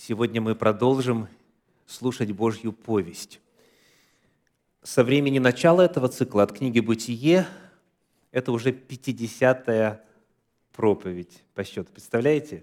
Сегодня 0.00 0.40
мы 0.40 0.54
продолжим 0.54 1.26
слушать 1.84 2.30
Божью 2.30 2.72
повесть. 2.72 3.40
Со 4.84 5.02
времени 5.02 5.40
начала 5.40 5.82
этого 5.82 6.06
цикла 6.08 6.44
от 6.44 6.52
книги 6.52 6.78
«Бытие» 6.78 7.48
это 8.30 8.52
уже 8.52 8.70
50-я 8.70 10.00
проповедь 10.72 11.42
по 11.52 11.64
счету. 11.64 11.88
Представляете? 11.92 12.62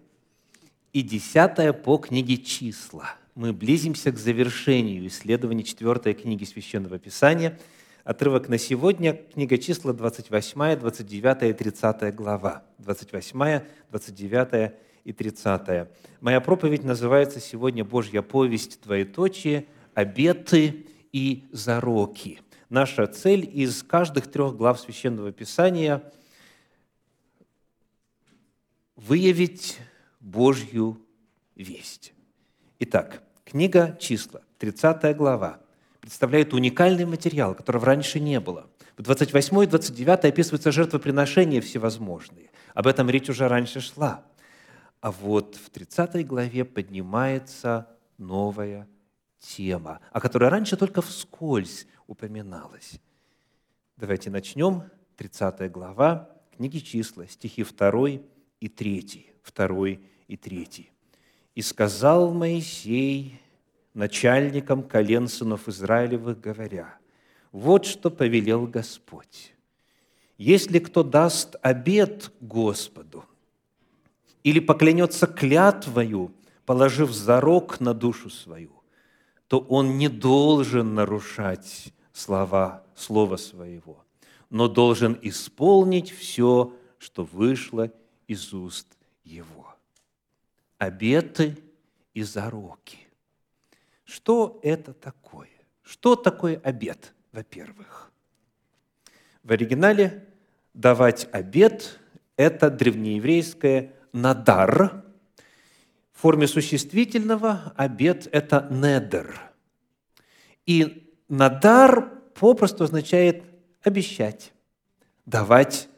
И 0.94 1.02
десятая 1.02 1.74
по 1.74 1.98
книге 1.98 2.38
«Числа». 2.38 3.16
Мы 3.36 3.52
близимся 3.52 4.14
к 4.14 4.18
завершению 4.18 5.06
исследования 5.08 5.64
четвертой 5.64 6.14
книги 6.14 6.46
Священного 6.46 7.00
Писания. 7.00 7.60
Отрывок 8.06 8.48
на 8.48 8.58
сегодня– 8.58 9.14
книга 9.34 9.58
«Числа», 9.58 9.92
28, 9.92 10.78
29 10.80 11.44
и 11.50 11.54
30 11.54 12.16
глава. 12.16 12.64
28, 12.78 13.62
29 13.90 14.85
и 15.06 15.14
30. 15.14 15.88
Моя 16.20 16.42
проповедь 16.42 16.84
называется 16.84 17.40
сегодня 17.40 17.86
«Божья 17.86 18.22
повесть, 18.22 18.82
двоеточие, 18.84 19.68
обеты 19.94 20.88
и 21.14 21.46
зароки». 21.52 22.42
Наша 22.70 23.06
цель 23.06 23.48
из 23.54 23.84
каждых 23.84 24.28
трех 24.28 24.58
глав 24.58 24.80
Священного 24.80 25.32
Писания– 25.32 26.04
выявить 28.96 29.78
Божью 30.20 31.00
весть. 31.56 32.14
Итак, 32.80 33.22
книга 33.44 33.96
«Числа», 34.00 34.42
30 34.58 35.16
глава, 35.16 35.60
представляет 36.02 36.54
уникальный 36.54 37.06
материал, 37.06 37.54
которого 37.54 37.86
раньше 37.86 38.20
не 38.20 38.40
было. 38.40 38.68
В 38.98 39.04
28 39.04 39.64
и 39.64 39.68
29 39.68 40.26
описываются 40.26 40.72
жертвоприношения 40.72 41.62
всевозможные. 41.62 42.50
Об 42.74 42.88
этом 42.88 43.10
речь 43.10 43.30
уже 43.30 43.48
раньше 43.48 43.82
шла– 43.82 44.24
а 45.06 45.12
вот 45.12 45.54
в 45.54 45.70
30 45.70 46.26
главе 46.26 46.66
поднимается 46.66 47.88
новая 48.18 48.88
тема, 49.38 50.00
о 50.12 50.20
которой 50.20 50.50
раньше 50.50 50.78
только 50.78 51.04
вскользь 51.04 51.86
упоминалось. 52.08 53.00
Давайте 53.98 54.32
начнем. 54.32 54.82
30 55.18 55.72
глава, 55.72 56.32
книги 56.58 56.80
числа, 56.80 57.28
стихи 57.28 57.64
2 57.64 58.10
и 58.60 58.68
3. 58.68 59.30
2 59.56 59.88
и 60.28 60.38
3. 60.38 60.90
«И 61.54 61.62
сказал 61.62 62.34
Моисей 62.34 63.40
начальникам 63.94 64.82
колен 64.82 65.28
сынов 65.28 65.68
Израилевых, 65.68 66.42
говоря, 66.42 66.98
«Вот 67.52 67.86
что 67.86 68.10
повелел 68.10 68.66
Господь. 68.66 69.54
Если 70.40 70.80
кто 70.80 71.04
даст 71.04 71.58
обед 71.62 72.32
Господу, 72.42 73.24
или 74.46 74.60
поклянется 74.60 75.26
клятвою, 75.26 76.32
положив 76.68 77.12
зарок 77.12 77.80
на 77.80 77.96
душу 77.96 78.30
свою, 78.30 78.84
то 79.48 79.60
он 79.60 79.98
не 79.98 80.08
должен 80.08 80.94
нарушать 80.94 81.92
слова, 82.14 82.84
слова 82.96 83.38
своего, 83.38 84.06
но 84.52 84.68
должен 84.68 85.18
исполнить 85.24 86.12
все, 86.12 86.72
что 87.00 87.24
вышло 87.24 87.92
из 88.28 88.54
уст 88.54 88.88
его. 89.24 89.76
Обеты 90.78 91.58
и 92.14 92.22
зароки. 92.22 93.00
Что 94.04 94.60
это 94.62 94.94
такое? 94.94 95.50
Что 95.82 96.16
такое 96.16 96.62
обет, 96.64 97.16
во-первых? 97.32 98.12
В 99.42 99.52
оригинале 99.52 100.28
давать 100.76 101.28
обет– 101.32 102.00
это 102.38 102.70
древнееврейское 102.70 103.95
надар. 104.16 105.04
В 106.14 106.22
форме 106.22 106.48
существительного 106.48 107.74
обед– 107.76 108.28
это 108.32 108.68
недер. 108.72 109.40
И 110.66 111.14
надар 111.28 112.14
попросту 112.34 112.86
означает 112.86 113.44
обещать, 113.84 114.54
давать 115.26 115.90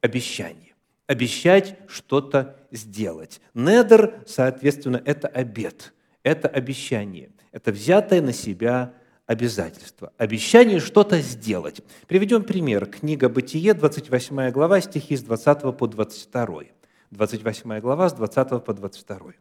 обещание, 0.00 0.74
обещать 1.06 1.78
что-то 1.86 2.56
сделать. 2.72 3.40
Недер, 3.54 4.24
соответственно, 4.26 5.00
это 5.04 5.28
обед, 5.28 5.94
это 6.24 6.48
обещание, 6.48 7.30
это 7.52 7.70
взятое 7.70 8.20
на 8.20 8.32
себя 8.32 8.92
обязательство, 9.26 10.12
обещание 10.18 10.80
что-то 10.80 11.20
сделать. 11.20 11.80
Приведем 12.08 12.42
пример. 12.42 12.86
Книга 12.86 13.28
«Бытие», 13.28 13.72
28 13.72 14.50
глава, 14.50 14.80
стихи 14.80 15.16
с 15.16 15.22
20 15.22 15.76
по 15.78 15.86
22. 15.86 16.81
28 17.12 17.80
глава, 17.80 18.08
с 18.08 18.14
20 18.14 18.64
по 18.64 18.72
22. 18.72 19.32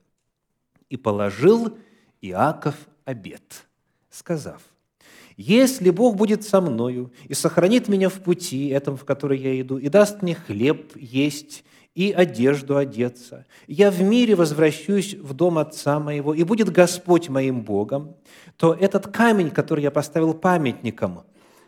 «И 0.89 0.97
положил 0.97 1.77
Иаков 2.21 2.75
обет, 3.05 3.65
сказав, 4.09 4.61
«Если 5.37 5.89
Бог 5.89 6.17
будет 6.17 6.43
со 6.43 6.59
мною 6.59 7.13
и 7.29 7.33
сохранит 7.33 7.87
меня 7.87 8.09
в 8.09 8.19
пути 8.19 8.67
этом, 8.67 8.97
в 8.97 9.05
который 9.05 9.39
я 9.39 9.59
иду, 9.61 9.77
и 9.77 9.87
даст 9.87 10.21
мне 10.21 10.35
хлеб 10.35 10.91
есть 10.97 11.63
и 11.95 12.11
одежду 12.11 12.75
одеться, 12.75 13.45
я 13.67 13.89
в 13.89 14.01
мире 14.01 14.35
возвращусь 14.35 15.13
в 15.13 15.33
дом 15.33 15.57
отца 15.57 15.99
моего, 16.01 16.33
и 16.33 16.43
будет 16.43 16.69
Господь 16.69 17.29
моим 17.29 17.61
Богом, 17.61 18.15
то 18.57 18.73
этот 18.73 19.07
камень, 19.07 19.49
который 19.49 19.83
я 19.83 19.91
поставил 19.91 20.33
памятником, 20.33 21.23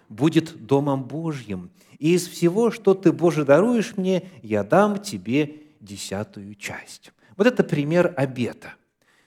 будет 0.09 0.65
домом 0.65 1.05
Божьим, 1.05 1.71
и 1.97 2.15
из 2.15 2.27
всего, 2.27 2.71
что 2.71 2.93
ты, 2.93 3.13
Боже, 3.13 3.45
даруешь 3.45 3.95
мне, 3.95 4.29
я 4.41 4.65
дам 4.65 4.99
тебе 4.99 5.62
десятую 5.83 6.55
часть. 6.55 7.11
Вот 7.37 7.47
это 7.47 7.63
пример 7.63 8.13
обета. 8.15 8.73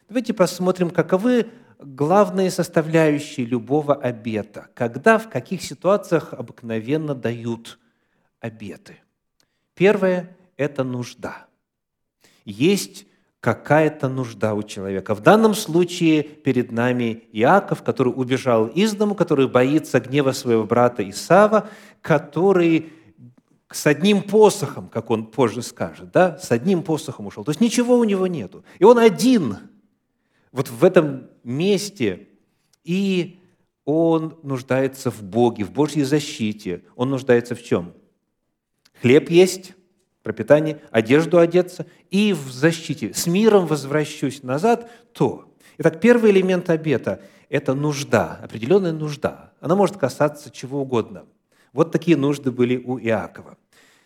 Давайте 0.08 0.32
посмотрим, 0.32 0.90
каковы 0.90 1.48
главные 1.78 2.50
составляющие 2.50 3.44
любого 3.44 3.94
обета, 3.94 4.68
когда, 4.74 5.18
в 5.18 5.28
каких 5.28 5.62
ситуациях 5.62 6.32
обыкновенно 6.32 7.14
дают 7.14 7.78
обеты. 8.40 8.98
Первое– 9.74 10.36
это 10.56 10.84
нужда. 10.84 11.46
Есть 12.44 13.06
какая-то 13.40 14.08
нужда 14.08 14.54
у 14.54 14.62
человека. 14.62 15.14
В 15.14 15.20
данном 15.20 15.54
случае 15.54 16.22
перед 16.22 16.72
нами 16.72 17.24
Иаков, 17.32 17.82
который 17.82 18.08
убежал 18.08 18.66
из 18.66 18.94
дому, 18.94 19.14
который 19.14 19.48
боится 19.48 20.00
гнева 20.00 20.32
своего 20.32 20.64
брата 20.64 21.08
Исава, 21.08 21.68
который 22.00 22.92
с 23.70 23.86
одним 23.86 24.22
посохом, 24.22 24.88
как 24.88 25.10
он 25.10 25.26
позже 25.26 25.62
скажет, 25.62 26.12
да, 26.12 26.38
с 26.38 26.52
одним 26.52 26.82
посохом 26.82 27.26
ушел. 27.26 27.44
То 27.44 27.50
есть 27.50 27.60
ничего 27.60 27.98
у 27.98 28.04
него 28.04 28.26
нету. 28.26 28.64
И 28.78 28.84
он 28.84 28.98
один 28.98 29.58
вот 30.52 30.70
в 30.70 30.84
этом 30.84 31.28
месте, 31.42 32.28
и 32.84 33.40
он 33.84 34.38
нуждается 34.42 35.10
в 35.10 35.22
Боге, 35.22 35.64
в 35.64 35.72
Божьей 35.72 36.04
защите. 36.04 36.84
Он 36.94 37.10
нуждается 37.10 37.54
в 37.54 37.62
чем? 37.62 37.92
Хлеб 39.02 39.30
есть, 39.30 39.74
пропитание, 40.22 40.80
одежду 40.90 41.38
одеться 41.38 41.86
и 42.10 42.32
в 42.32 42.50
защите. 42.50 43.12
С 43.14 43.26
миром 43.26 43.66
возвращусь 43.66 44.42
назад, 44.42 44.90
то. 45.12 45.52
Итак, 45.78 46.00
первый 46.00 46.30
элемент 46.30 46.70
обета– 46.70 47.20
это 47.48 47.74
нужда, 47.74 48.40
определенная 48.42 48.92
нужда. 48.92 49.52
Она 49.60 49.74
может 49.74 49.96
касаться 49.96 50.50
чего 50.50 50.80
угодно– 50.82 51.26
вот 51.76 51.92
такие 51.92 52.16
нужды 52.16 52.50
были 52.50 52.78
у 52.78 52.98
Иакова. 52.98 53.58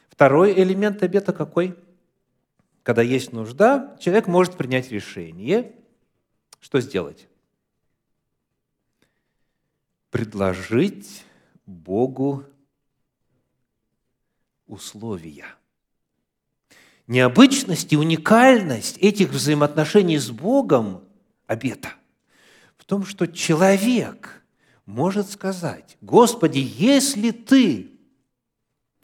Второй 0.08 0.52
элемент 0.60 1.04
обета 1.04 1.32
какой? 1.32 1.76
Когда 2.82 3.00
есть 3.00 3.32
нужда, 3.32 3.96
человек 4.00 4.26
может 4.26 4.56
принять 4.56 4.90
решение, 4.90 5.72
что 6.58 6.80
сделать? 6.80 7.28
Предложить 10.10 11.24
Богу 11.64 12.44
условия. 14.66 15.46
Необычность 17.06 17.92
и 17.92 17.96
уникальность 17.96 18.98
этих 18.98 19.30
взаимоотношений 19.30 20.18
с 20.18 20.30
Богом 20.30 21.04
обета 21.46 21.92
в 22.76 22.84
том, 22.84 23.04
что 23.04 23.28
человек– 23.28 24.38
может 24.90 25.30
сказать, 25.30 25.96
«Господи, 26.00 26.58
если 26.58 27.30
Ты...» 27.30 27.90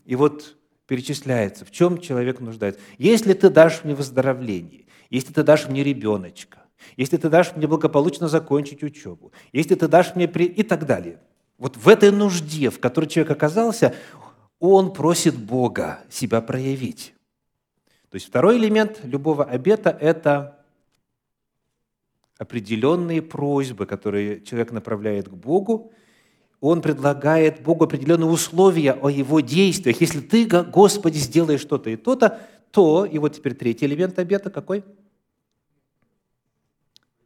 И 0.05 0.15
вот 0.15 0.56
перечисляется, 0.87 1.65
в 1.65 1.71
чем 1.71 2.00
человек 2.00 2.41
нуждается. 2.41 2.81
«Если 2.99 3.33
Ты 3.33 3.50
дашь 3.50 3.85
мне 3.85 3.94
выздоровление, 3.94 4.87
если 5.11 5.33
Ты 5.33 5.43
дашь 5.43 5.69
мне 5.69 5.83
ребеночка, 5.83 6.65
если 6.97 7.17
Ты 7.17 7.29
дашь 7.29 7.55
мне 7.56 7.67
благополучно 7.67 8.29
закончить 8.29 8.83
учебу, 8.83 9.33
если 9.53 9.75
Ты 9.75 9.88
дашь 9.88 10.15
мне...» 10.15 10.29
при... 10.29 10.44
и 10.44 10.62
так 10.62 10.87
далее. 10.87 11.21
Вот 11.59 11.77
в 11.77 11.88
этой 11.88 12.11
нужде, 12.11 12.71
в 12.71 12.81
которой 12.81 13.06
человек 13.06 13.31
оказался, 13.31 13.94
он 14.59 14.93
просит 14.93 15.37
Бога 15.37 16.00
себя 16.11 16.41
проявить. 16.41 17.15
То 18.11 18.17
есть 18.17 18.27
второй 18.27 18.59
элемент 18.59 19.00
любого 19.05 19.44
обета– 19.44 19.91
это 20.00 20.56
определенные 22.38 23.23
просьбы, 23.23 23.87
которые 23.87 24.41
человек 24.43 24.73
направляет 24.73 25.29
к 25.29 25.33
Богу, 25.33 25.93
он 26.61 26.83
предлагает 26.83 27.62
Богу 27.62 27.85
определенные 27.85 28.29
условия 28.29 28.93
о 28.93 29.09
его 29.09 29.41
действиях. 29.41 30.00
Если 30.00 30.21
ты, 30.21 30.47
Господи, 30.47 31.19
сделаешь 31.19 31.61
что-то 31.61 31.91
и 31.91 31.97
то-то, 31.97 32.41
то, 32.71 33.05
и 33.05 33.19
вот 33.19 33.35
теперь 33.35 33.55
третий 33.55 33.87
элемент 33.87 34.19
обета 34.19 34.50
какой? 34.50 34.83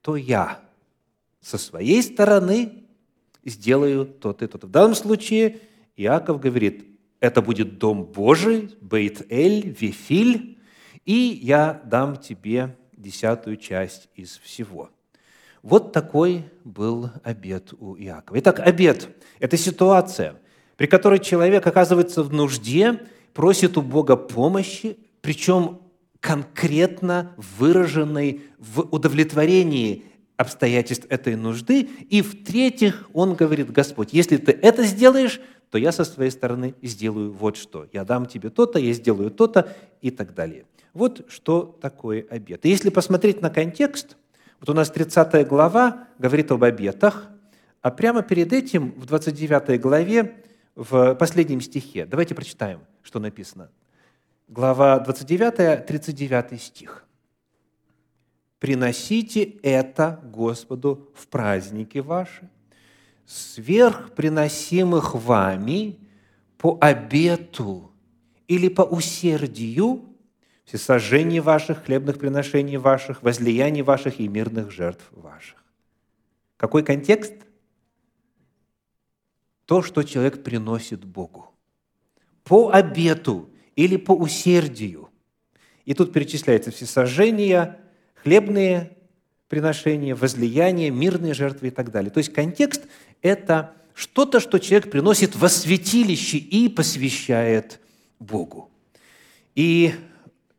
то 0.03 0.17
я 0.17 0.61
со 1.41 1.59
своей 1.59 2.03
стороны 2.03 2.85
сделаю 3.45 4.07
то-то 4.07 4.45
и 4.45 4.49
то-то. 4.49 4.67
В 4.67 4.71
данном 4.71 4.95
случае 4.95 5.61
Иаков 5.97 6.41
говорит, 6.41 6.87
это 7.21 7.43
будет 7.43 7.79
дом 7.79 8.05
Божий, 8.05 8.77
Бейт-Эль, 8.81 9.77
Вифиль, 9.79 10.59
и 11.05 11.41
я 11.43 11.83
дам 11.85 12.17
тебе 12.17 12.77
десятую 12.93 13.57
часть 13.57 14.09
из 14.15 14.39
всего. 14.39 14.91
Вот 15.63 15.93
такой 15.93 16.45
был 16.65 17.11
обед 17.23 17.75
у 17.79 17.97
Иакова. 17.97 18.39
Итак, 18.39 18.61
обед– 18.61 19.09
это 19.41 19.57
ситуация, 19.57 20.37
при 20.77 20.87
которой 20.87 21.19
человек 21.19 21.67
оказывается 21.67 22.23
в 22.23 22.33
нужде, 22.33 23.01
просит 23.35 23.77
у 23.77 23.83
Бога 23.83 24.17
помощи, 24.17 24.97
причем 25.21 25.81
конкретно 26.21 27.33
выраженной 27.37 28.43
в 28.59 28.81
удовлетворении 28.91 30.05
обстоятельств 30.37 31.07
этой 31.11 31.37
нужды. 31.37 31.89
И 32.09 32.23
в-третьих, 32.23 33.09
он 33.13 33.35
говорит, 33.35 33.71
Господь, 33.71 34.13
если 34.13 34.39
ты 34.39 34.53
это 34.53 34.85
сделаешь, 34.85 35.41
то 35.71 35.77
я 35.77 35.93
со 35.93 36.05
своей 36.05 36.31
стороны 36.31 36.75
сделаю 36.83 37.33
вот 37.33 37.57
что. 37.57 37.87
Я 37.93 38.05
дам 38.05 38.27
тебе 38.27 38.49
то-то, 38.49 38.79
я 38.79 38.93
сделаю 38.95 39.31
то-то 39.31 39.75
и 40.01 40.11
так 40.11 40.35
далее. 40.35 40.65
Вот 40.95 41.27
что 41.29 41.79
такое 41.81 42.27
обет. 42.29 42.65
И 42.65 42.71
если 42.71 42.89
посмотреть 42.89 43.43
на 43.43 43.51
контекст, 43.51 44.17
вот 44.61 44.69
у 44.69 44.75
нас 44.75 44.91
30 44.91 45.49
глава 45.49 46.07
говорит 46.19 46.51
об 46.51 46.63
обетах, 46.63 47.31
а 47.81 47.91
прямо 47.91 48.23
перед 48.23 48.53
этим 48.53 48.93
в 48.93 49.07
29 49.07 49.81
главе, 49.81 50.45
в 50.75 51.15
последнем 51.15 51.61
стихе, 51.61 52.05
давайте 52.07 52.35
прочитаем, 52.35 52.81
что 53.03 53.19
написано. 53.19 53.71
Глава 54.49 54.99
29, 55.01 55.87
39 55.87 56.61
стих. 56.61 57.05
«Приносите 58.59 59.43
это 59.63 60.21
Господу 60.25 61.11
в 61.15 61.27
праздники 61.29 61.99
ваши, 61.99 62.51
сверх 63.25 64.13
приносимых 64.13 65.15
вами 65.15 65.99
по 66.59 66.77
обету 66.81 67.91
или 68.49 68.69
по 68.69 68.83
усердию 68.83 70.10
всесожжений 70.71 71.41
ваших, 71.41 71.85
хлебных 71.85 72.19
приношений 72.19 72.77
ваших, 72.77 73.25
возлияний 73.25 73.83
ваших 73.83 74.21
и 74.21 74.29
мирных 74.29 74.71
жертв 74.71 75.05
ваших». 75.11 75.57
Какой 76.57 76.85
контекст? 76.85 77.35
То, 79.67 79.83
что 79.83 80.05
человек 80.05 80.45
приносит 80.45 81.05
Богу. 81.05 81.53
По 82.45 82.71
обету 82.71 83.51
или 83.75 83.97
по 83.97 84.13
усердию. 84.13 85.11
И 85.85 85.95
тут 85.95 86.13
перечисляются 86.13 86.71
всесожжения, 86.71 87.81
хлебные 88.15 88.97
приношения, 89.49 90.15
возлияния, 90.15 90.91
мирные 90.91 91.35
жертвы 91.35 91.69
и 91.69 91.71
так 91.71 91.91
далее. 91.91 92.11
То 92.11 92.19
есть 92.19 92.33
контекст– 92.33 92.83
это 93.23 93.75
что-то, 93.95 94.39
что 94.39 94.59
человек 94.59 94.91
приносит 94.91 95.35
во 95.35 95.49
святилище 95.49 96.39
и 96.39 96.69
посвящает 96.69 97.81
Богу. 98.21 98.71
И 99.57 99.95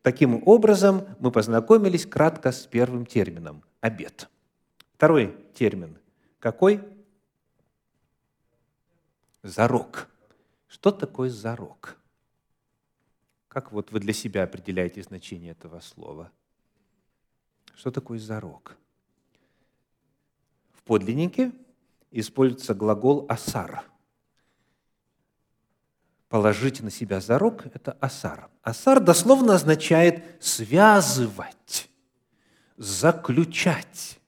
Таким 0.02 0.42
образом, 0.46 1.06
мы 1.20 1.30
познакомились 1.30 2.06
кратко 2.06 2.50
с 2.50 2.66
первым 2.66 3.06
термином– 3.06 3.62
обед. 3.80 4.28
Второй 4.94 5.36
термин– 5.54 5.96
какой? 6.40 6.82
Зарок. 9.44 10.08
Что 10.66 10.90
такое 10.90 11.30
зарок? 11.30 11.96
Как 13.46 13.70
вот 13.70 13.92
вы 13.92 14.00
для 14.00 14.12
себя 14.12 14.42
определяете 14.42 15.02
значение 15.02 15.52
этого 15.52 15.78
слова? 15.78 16.32
Что 17.76 17.92
такое 17.92 18.18
зарок? 18.18 18.76
В 20.72 20.82
подлиннике 20.82 21.52
используется 22.10 22.74
глагол 22.74 23.24
«асар», 23.28 23.84
положить 26.32 26.80
на 26.80 26.90
себя 26.90 27.20
зарок– 27.20 27.66
это 27.74 27.92
асар. 28.00 28.48
Асар 28.62 29.00
дословно 29.00 29.56
означает 29.56 30.24
связывать, 30.40 31.90
заключать. 32.78 34.18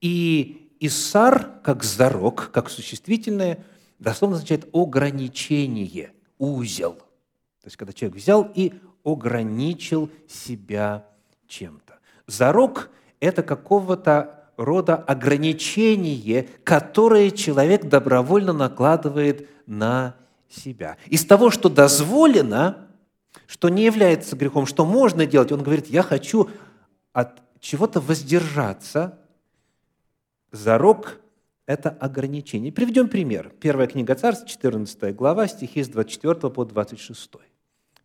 И 0.00 0.72
исар, 0.80 1.60
как 1.62 1.84
зарок, 1.84 2.50
как 2.54 2.70
существительное, 2.70 3.62
дословно 3.98 4.36
означает 4.36 4.66
ограничение, 4.72 6.14
узел. 6.38 6.94
То 6.94 7.66
есть, 7.66 7.76
когда 7.76 7.92
человек 7.92 8.16
взял 8.16 8.50
и 8.54 8.72
ограничил 9.04 10.10
себя 10.26 11.04
чем-то. 11.48 11.98
Зарок– 12.26 12.88
это 13.20 13.42
какого-то 13.42 14.52
рода 14.56 14.96
ограничение, 14.96 16.48
которое 16.64 17.30
человек 17.30 17.84
добровольно 17.84 18.54
накладывает 18.54 19.50
на 19.66 20.16
себя. 20.48 20.96
Из 21.06 21.24
того, 21.24 21.50
что 21.50 21.68
дозволено, 21.68 22.88
что 23.46 23.68
не 23.68 23.84
является 23.84 24.36
грехом, 24.36 24.66
что 24.66 24.84
можно 24.84 25.26
делать, 25.26 25.52
он 25.52 25.62
говорит, 25.62 25.86
я 25.86 26.02
хочу 26.02 26.50
от 27.12 27.42
чего-то 27.60 28.00
воздержаться. 28.00 29.18
Зарок– 30.52 31.20
это 31.66 31.90
ограничение. 31.90 32.72
Приведем 32.72 33.08
пример. 33.08 33.52
Первая 33.60 33.86
книга 33.86 34.14
Царств, 34.14 34.48
14 34.48 35.14
глава, 35.14 35.46
стихи 35.48 35.82
с 35.82 35.88
24 35.88 36.50
по 36.50 36.64
26. 36.64 37.30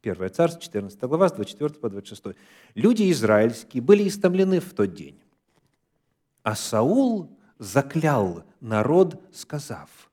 Первое 0.01 0.27
царство, 0.27 0.61
14 0.61 0.99
глава, 1.03 1.29
с 1.29 1.31
24 1.31 1.79
по 1.79 1.89
26. 1.89 2.37
«Люди 2.75 3.09
израильские 3.11 3.81
были 3.81 4.09
истомлены 4.09 4.59
в 4.59 4.73
тот 4.73 4.93
день, 4.93 5.17
а 6.43 6.55
Саул 6.55 7.29
заклял 7.57 8.43
народ, 8.59 9.21
сказав, 9.33 10.11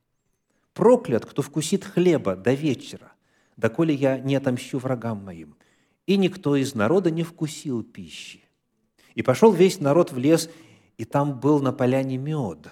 Проклят, 0.73 1.25
кто 1.25 1.41
вкусит 1.41 1.83
хлеба 1.83 2.35
до 2.35 2.53
вечера, 2.53 3.11
доколе 3.57 3.93
я 3.93 4.17
не 4.19 4.35
отомщу 4.35 4.79
врагам 4.79 5.23
моим. 5.23 5.55
И 6.07 6.17
никто 6.17 6.55
из 6.55 6.75
народа 6.75 7.11
не 7.11 7.23
вкусил 7.23 7.83
пищи. 7.83 8.43
И 9.13 9.21
пошел 9.21 9.51
весь 9.51 9.79
народ 9.79 10.11
в 10.11 10.17
лес, 10.17 10.49
и 10.97 11.05
там 11.05 11.39
был 11.39 11.59
на 11.59 11.73
поляне 11.73 12.17
мед. 12.17 12.67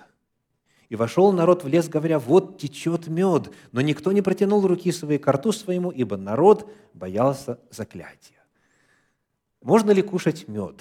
И 0.87 0.95
вошел 0.95 1.31
народ 1.31 1.63
в 1.63 1.67
лес, 1.67 1.87
говоря, 1.87 2.17
вот 2.17 2.57
течет 2.57 3.07
мед, 3.07 3.51
но 3.71 3.81
никто 3.81 4.11
не 4.11 4.21
протянул 4.21 4.65
руки 4.65 4.91
своей 4.91 5.19
к 5.19 5.31
рту 5.31 5.51
своему, 5.51 5.91
ибо 5.91 6.17
народ 6.17 6.71
боялся 6.93 7.59
заклятия. 7.69 8.43
Можно 9.61 9.91
ли 9.91 10.01
кушать 10.01 10.47
мед? 10.47 10.79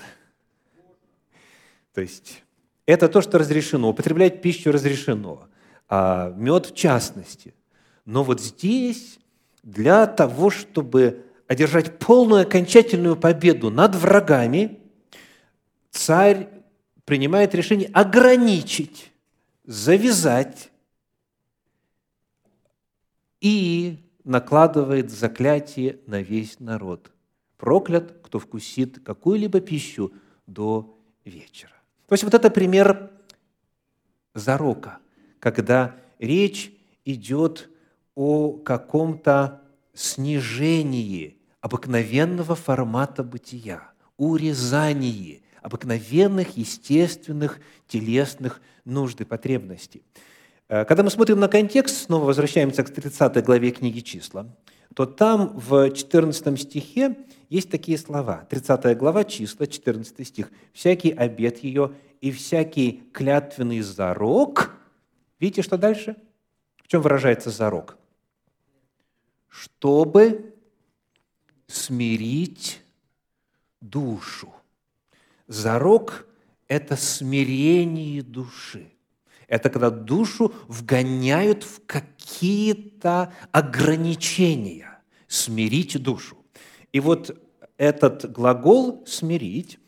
То 1.93 2.01
есть 2.01 2.45
это 2.87 3.09
то, 3.09 3.21
что 3.21 3.39
разрешено. 3.39 3.91
Употреблять 3.91 4.41
пищу 4.41 4.71
разрешено 4.71 5.49
а 5.89 6.33
мед 6.37 6.67
в 6.67 6.75
частности. 6.75 7.55
Но 8.05 8.23
вот 8.23 8.41
здесь 8.41 9.19
для 9.63 10.07
того, 10.07 10.51
чтобы 10.51 11.25
одержать 11.47 11.99
полную 11.99 12.43
окончательную 12.43 13.17
победу 13.17 13.71
над 13.71 13.95
врагами, 13.95 14.81
царь 15.91 16.49
принимает 17.05 17.55
решение 17.55 17.89
ограничить, 17.89 19.13
завязать 19.65 20.71
и 23.41 23.99
накладывает 24.25 25.11
заклятие 25.11 26.01
на 26.07 26.21
весь 26.21 26.61
народ. 26.61 27.11
Проклят, 27.57 28.19
кто 28.23 28.39
вкусит 28.39 29.03
какую-либо 29.03 29.61
пищу 29.61 30.13
до 30.47 30.99
вечера. 31.25 31.73
То 32.09 32.13
есть 32.13 32.25
вот 32.25 32.35
это 32.35 32.51
пример 32.51 33.11
зарока– 34.35 34.99
когда 35.41 35.95
речь 36.19 36.73
идет 37.05 37.69
о 38.15 38.53
каком-то 38.53 39.63
снижении 39.95 41.39
обыкновенного 41.61 42.55
формата 42.55 43.23
бытия, 43.23 43.91
урезании 44.17 45.43
обыкновенных, 45.63 46.57
естественных, 46.57 47.61
телесных 47.87 48.61
нужд 48.85 49.21
и 49.21 49.25
потребностей. 49.25 50.03
Э, 50.69 50.85
когда 50.85 51.03
мы 51.03 51.11
смотрим 51.11 51.41
на 51.41 51.49
контекст, 51.49 52.05
снова 52.05 52.25
возвращаемся 52.27 52.85
к 52.85 52.91
30 52.91 53.45
главе 53.45 53.71
книги 53.71 54.01
«Числа», 54.01 54.47
то 54.95 55.05
там 55.07 55.59
в 55.59 55.91
14 55.91 56.61
стихе 56.61 57.17
есть 57.51 57.71
такие 57.71 57.99
слова. 57.99 58.47
30 58.49 58.97
глава 58.97 59.25
«Числа», 59.25 59.67
14 59.67 60.27
стих. 60.27 60.51
«Всякий 60.73 61.11
обед 61.11 61.59
ее 61.59 61.93
и 62.21 62.31
всякий 62.31 63.05
клятвенный 63.13 63.81
зарок 63.81 64.78
Видите, 65.41 65.63
что 65.63 65.77
дальше? 65.77 66.17
В 66.83 66.89
чем 66.89 67.03
выражается 67.03 67.51
зарок? 67.51 67.97
Чтобы 69.49 70.55
смирить 71.67 72.81
душу. 73.81 74.53
Зарок– 75.47 76.27
это 76.69 76.97
смирение 76.97 78.23
души. 78.23 78.93
Это 79.47 79.71
когда 79.71 79.91
душу 79.91 80.53
вгоняют 80.67 81.63
в 81.63 81.85
какие-то 81.87 83.33
ограничения. 83.51 85.01
Смирить 85.27 86.01
душу. 86.03 86.37
И 86.93 87.01
вот 87.01 87.37
этот 87.77 88.31
глагол 88.31 89.05
«смирить», 89.07 89.79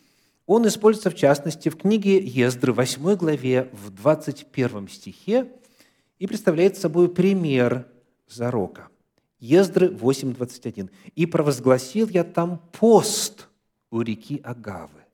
он 0.50 0.66
используется, 0.66 1.10
в 1.10 1.14
частности, 1.14 1.68
в 1.68 1.76
книге 1.76 2.18
Ездры, 2.18 2.72
8 2.72 3.14
главе, 3.14 3.70
в 3.72 3.90
21 3.90 4.88
стихе, 4.88 5.46
и 6.18 6.26
представляет 6.26 6.76
собой 6.76 7.08
пример 7.08 7.86
зарока. 8.28 8.88
Ездры 9.38 9.86
8.21. 9.86 10.90
«И 11.14 11.26
провозгласил 11.26 12.08
я 12.08 12.24
там 12.24 12.60
пост 12.72 13.46
у 13.92 14.00
реки 14.00 14.40
Агавы, 14.42 15.04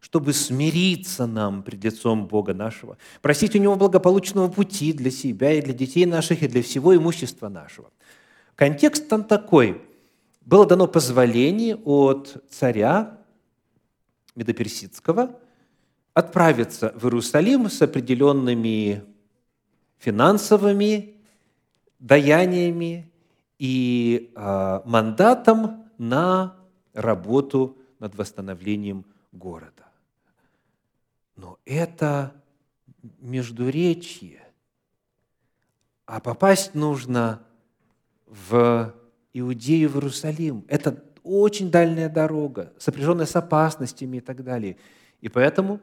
чтобы 0.00 0.32
смириться 0.32 1.28
нам 1.28 1.62
пред 1.62 1.84
лицом 1.84 2.26
Бога 2.26 2.52
нашего, 2.52 2.98
просить 3.22 3.54
у 3.54 3.58
Него 3.60 3.76
благополучного 3.76 4.48
пути 4.48 4.92
для 4.92 5.12
себя 5.12 5.52
и 5.52 5.62
для 5.62 5.72
детей 5.72 6.04
наших, 6.04 6.42
и 6.42 6.48
для 6.48 6.64
всего 6.64 6.96
имущества 6.96 7.48
нашего». 7.48 7.92
Контекст 8.56 9.08
там 9.08 9.22
такой. 9.22 9.82
Было 10.40 10.66
дано 10.66 10.88
позволение 10.88 11.76
от 11.76 12.42
царя 12.50 13.19
Медоперсидского 14.40 15.38
отправиться 16.14 16.94
в 16.96 17.04
Иерусалим 17.04 17.68
с 17.68 17.82
определенными 17.82 19.04
финансовыми 19.98 21.16
даяниями 21.98 23.12
и 23.58 24.32
э, 24.34 24.80
мандатом 24.86 25.90
на 25.98 26.56
работу 26.94 27.76
над 27.98 28.14
восстановлением 28.14 29.04
города. 29.30 29.84
Но 31.36 31.58
это 31.66 32.32
междуречье. 33.20 34.42
А 36.06 36.18
попасть 36.20 36.74
нужно 36.74 37.42
в 38.26 38.94
Иудею, 39.34 39.90
в 39.90 39.96
Иерусалим. 39.96 40.64
Это 40.66 41.04
очень 41.22 41.70
дальняя 41.70 42.08
дорога, 42.08 42.72
сопряженная 42.78 43.26
с 43.26 43.36
опасностями 43.36 44.18
и 44.18 44.20
так 44.20 44.42
далее. 44.44 44.76
И 45.20 45.28
поэтому 45.28 45.80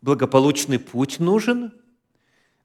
благополучный 0.00 0.78
путь 0.78 1.20
нужен 1.20 1.72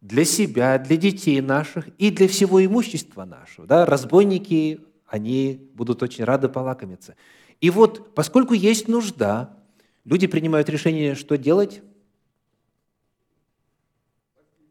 для 0.01 0.25
себя, 0.25 0.77
для 0.77 0.97
детей 0.97 1.41
наших 1.41 1.88
и 1.97 2.12
для 2.12 2.27
всего 2.27 2.63
имущества 2.63 3.25
нашего. 3.25 3.67
Да? 3.67 3.86
Разбойники, 3.86 4.81
они 5.05 5.69
будут 5.74 6.03
очень 6.03 6.24
рады 6.24 6.50
полакомиться. 6.50 7.15
И 7.62 7.69
вот, 7.69 8.13
поскольку 8.13 8.53
есть 8.53 8.88
нужда, 8.88 9.57
люди 10.05 10.27
принимают 10.27 10.69
решение, 10.69 11.15
что 11.15 11.38
делать? 11.38 11.81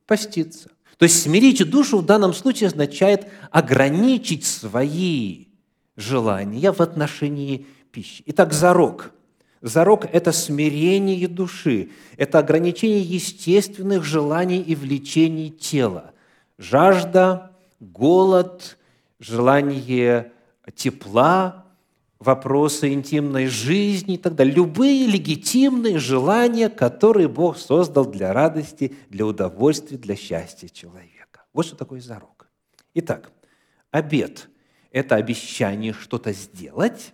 Поститься. 0.06 0.70
То 0.98 1.04
есть 1.04 1.20
смирить 1.20 1.68
душу 1.68 1.98
в 1.98 2.06
данном 2.06 2.32
случае 2.32 2.68
означает 2.68 3.26
ограничить 3.50 4.44
свои 4.44 5.45
желания 5.96 6.72
в 6.72 6.80
отношении 6.80 7.66
пищи. 7.90 8.22
Итак, 8.26 8.52
зарок. 8.52 9.12
Зарок– 9.62 10.04
это 10.12 10.32
смирение 10.32 11.26
души, 11.26 11.90
это 12.16 12.38
ограничение 12.38 13.00
естественных 13.00 14.04
желаний 14.04 14.60
и 14.60 14.74
влечений 14.74 15.50
тела. 15.50 16.12
Жажда, 16.58 17.52
голод, 17.80 18.76
желание 19.18 20.32
тепла, 20.74 21.64
вопросы 22.18 22.92
интимной 22.92 23.46
жизни 23.46 24.14
и 24.14 24.18
так 24.18 24.34
далее. 24.34 24.54
Любые 24.54 25.06
легитимные 25.06 25.98
желания, 25.98 26.68
которые 26.68 27.28
Бог 27.28 27.56
создал 27.56 28.04
для 28.04 28.32
радости, 28.32 28.94
для 29.08 29.26
удовольствия, 29.26 29.96
для 29.96 30.16
счастья 30.16 30.68
человека. 30.68 31.44
Вот 31.54 31.66
что 31.66 31.76
такое 31.76 32.00
зарок. 32.00 32.46
Итак, 32.94 33.32
обед– 33.90 34.48
это 34.90 35.16
обещание 35.16 35.92
что-то 35.92 36.32
сделать, 36.32 37.12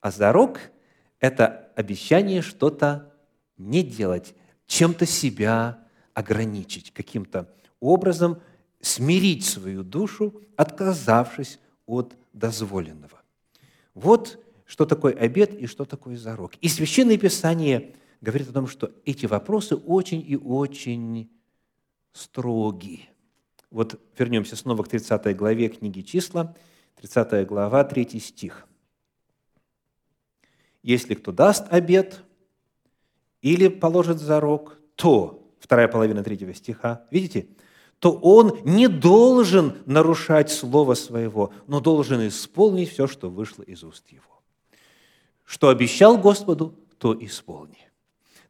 а 0.00 0.10
зарок– 0.10 0.60
это 1.20 1.70
обещание 1.76 2.42
что-то 2.42 3.12
не 3.56 3.82
делать, 3.82 4.34
чем-то 4.66 5.06
себя 5.06 5.78
ограничить, 6.12 6.92
каким-то 6.92 7.52
образом 7.80 8.40
смирить 8.80 9.44
свою 9.44 9.82
душу, 9.82 10.42
отказавшись 10.56 11.58
от 11.86 12.16
дозволенного. 12.32 13.22
Вот 13.94 14.38
что 14.66 14.86
такое 14.86 15.14
обед 15.14 15.54
и 15.54 15.66
что 15.66 15.84
такое 15.84 16.16
зарок. 16.16 16.54
И 16.60 16.68
Священное 16.68 17.18
Писание 17.18 17.94
говорит 18.20 18.48
о 18.48 18.52
том, 18.52 18.66
что 18.66 18.92
эти 19.04 19.26
вопросы 19.26 19.76
очень 19.76 20.24
и 20.26 20.36
очень 20.36 21.30
строгие. 22.12 23.08
Вот 23.70 24.00
вернемся 24.18 24.56
снова 24.56 24.82
к 24.82 24.88
30 24.88 25.36
главе 25.36 25.68
книги 25.68 26.00
«Числа», 26.00 26.56
30 27.04 27.46
глава, 27.46 27.84
3 27.84 28.18
стих. 28.18 28.66
«Если 30.82 31.14
кто 31.14 31.32
даст 31.32 31.66
обед 31.70 32.22
или 33.42 33.68
положит 33.68 34.18
зарок, 34.18 34.78
то...» 34.94 35.40
Вторая 35.60 35.88
половина 35.88 36.22
третьего 36.22 36.52
стиха. 36.54 37.06
Видите? 37.10 37.48
то 37.98 38.12
он 38.12 38.58
не 38.64 38.86
должен 38.86 39.78
нарушать 39.86 40.50
слово 40.50 40.92
своего, 40.92 41.54
но 41.66 41.80
должен 41.80 42.26
исполнить 42.28 42.90
все, 42.90 43.06
что 43.06 43.30
вышло 43.30 43.62
из 43.62 43.82
уст 43.82 44.04
его. 44.10 44.42
Что 45.44 45.70
обещал 45.70 46.18
Господу, 46.18 46.74
то 46.98 47.16
исполни. 47.18 47.88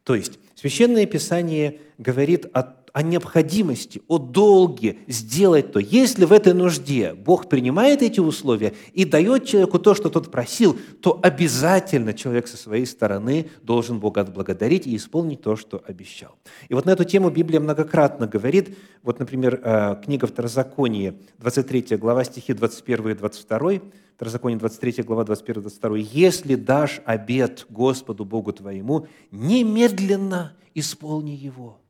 То 0.03 0.17
есть 0.17 0.41
Священное 0.57 1.07
Писание 1.07 1.81
говорит 1.99 2.47
о 2.53 2.63
о 2.95 3.03
необходимости, 3.03 4.03
о 4.07 4.19
долге 4.19 4.99
сделать 5.09 5.73
то. 5.73 5.81
Если 5.81 6.25
в 6.25 6.33
этой 6.33 6.55
нужде 6.55 7.13
Бог 7.13 7.49
принимает 7.49 8.03
эти 8.03 8.21
условия 8.21 8.73
и 8.93 9.05
дает 9.05 9.47
человеку 9.47 9.81
то, 9.81 9.97
что 9.97 10.11
тот 10.11 10.31
просил, 10.31 10.79
то 11.03 11.19
обязательно 11.21 12.15
человек 12.15 12.47
со 12.47 12.57
своей 12.57 12.87
стороны 12.87 13.51
должен 13.63 13.99
Бога 13.99 14.21
отблагодарить 14.21 14.87
и 14.87 14.95
исполнить 14.95 15.43
то, 15.43 15.57
что 15.57 15.83
обещал. 15.85 16.37
И 16.69 16.75
вот 16.75 16.87
на 16.87 16.91
эту 16.91 17.03
тему 17.03 17.31
Библия 17.31 17.59
многократно 17.59 18.29
говорит. 18.29 18.79
Вот, 19.03 19.19
например, 19.19 19.61
э, 19.61 19.97
книга 20.05 20.29
Второзаконие, 20.29 21.17
23 21.39 21.97
глава, 21.97 22.23
стихи 22.23 22.53
21 22.55 23.09
и 23.11 23.15
22, 23.15 23.71
Второзаконие 24.15 24.59
23 24.61 25.03
глава 25.03 25.25
21 25.25 25.63
22. 25.63 25.97
«Если 25.97 26.55
дашь 26.55 27.01
обет 27.05 27.67
Господу 27.69 28.25
Богу 28.25 28.53
твоему, 28.53 29.09
немедленно 29.33 30.53
исполни 30.75 31.33
его» 31.33 31.81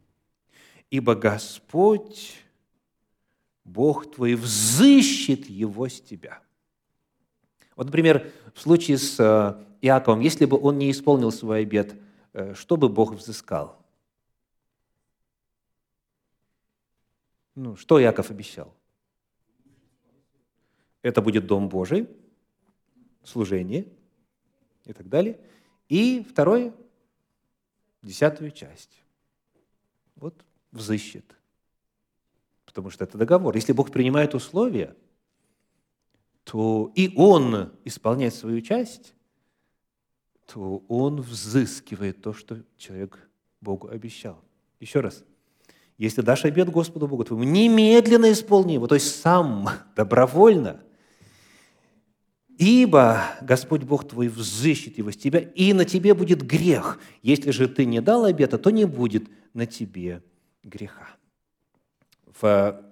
ибо 0.94 1.16
Господь, 1.16 2.36
Бог 3.64 4.12
твой, 4.12 4.36
взыщет 4.36 5.46
его 5.46 5.88
с 5.88 6.00
тебя». 6.00 6.40
Вот, 7.74 7.86
например, 7.86 8.30
в 8.54 8.60
случае 8.60 8.98
с 8.98 9.18
э, 9.18 9.64
Иаковом, 9.80 10.20
если 10.20 10.44
бы 10.44 10.56
он 10.56 10.78
не 10.78 10.92
исполнил 10.92 11.32
свой 11.32 11.62
обет, 11.62 11.96
э, 12.32 12.54
что 12.54 12.76
бы 12.76 12.88
Бог 12.88 13.12
взыскал? 13.14 13.76
Ну, 17.56 17.74
что 17.74 18.00
Иаков 18.00 18.30
обещал? 18.30 18.72
Это 21.02 21.20
будет 21.20 21.48
Дом 21.48 21.68
Божий, 21.68 22.08
служение 23.24 23.88
и 24.84 24.92
так 24.92 25.08
далее. 25.08 25.40
И 25.88 26.22
второе, 26.22 26.72
десятую 28.00 28.52
часть. 28.52 29.02
Вот 30.14 30.44
взыщет. 30.74 31.24
Потому 32.66 32.90
что 32.90 33.04
это 33.04 33.16
договор. 33.16 33.54
Если 33.54 33.72
Бог 33.72 33.90
принимает 33.90 34.34
условия, 34.34 34.94
то 36.42 36.92
и 36.94 37.12
Он 37.16 37.72
исполняет 37.84 38.34
свою 38.34 38.60
часть, 38.60 39.14
то 40.52 40.84
Он 40.88 41.20
взыскивает 41.20 42.20
то, 42.20 42.34
что 42.34 42.62
человек 42.76 43.18
Богу 43.60 43.88
обещал. 43.88 44.42
Еще 44.80 45.00
раз. 45.00 45.24
Если 45.96 46.20
дашь 46.20 46.44
обед 46.44 46.68
Господу 46.68 47.06
Богу 47.06 47.24
твоему, 47.24 47.44
немедленно 47.44 48.32
исполни 48.32 48.72
его, 48.72 48.86
то 48.88 48.96
есть 48.96 49.20
сам, 49.20 49.68
добровольно. 49.96 50.80
Ибо 52.58 53.22
Господь 53.40 53.82
Бог 53.82 54.06
твой 54.06 54.28
взыщет 54.28 54.98
его 54.98 55.10
с 55.10 55.16
тебя, 55.16 55.38
и 55.38 55.72
на 55.72 55.84
тебе 55.84 56.14
будет 56.14 56.42
грех. 56.42 56.98
Если 57.22 57.50
же 57.52 57.68
ты 57.68 57.84
не 57.84 58.00
дал 58.00 58.24
обета, 58.24 58.58
то 58.58 58.70
не 58.70 58.84
будет 58.84 59.28
на 59.54 59.66
тебе 59.66 60.22
греха. 60.64 61.08
В 62.40 62.82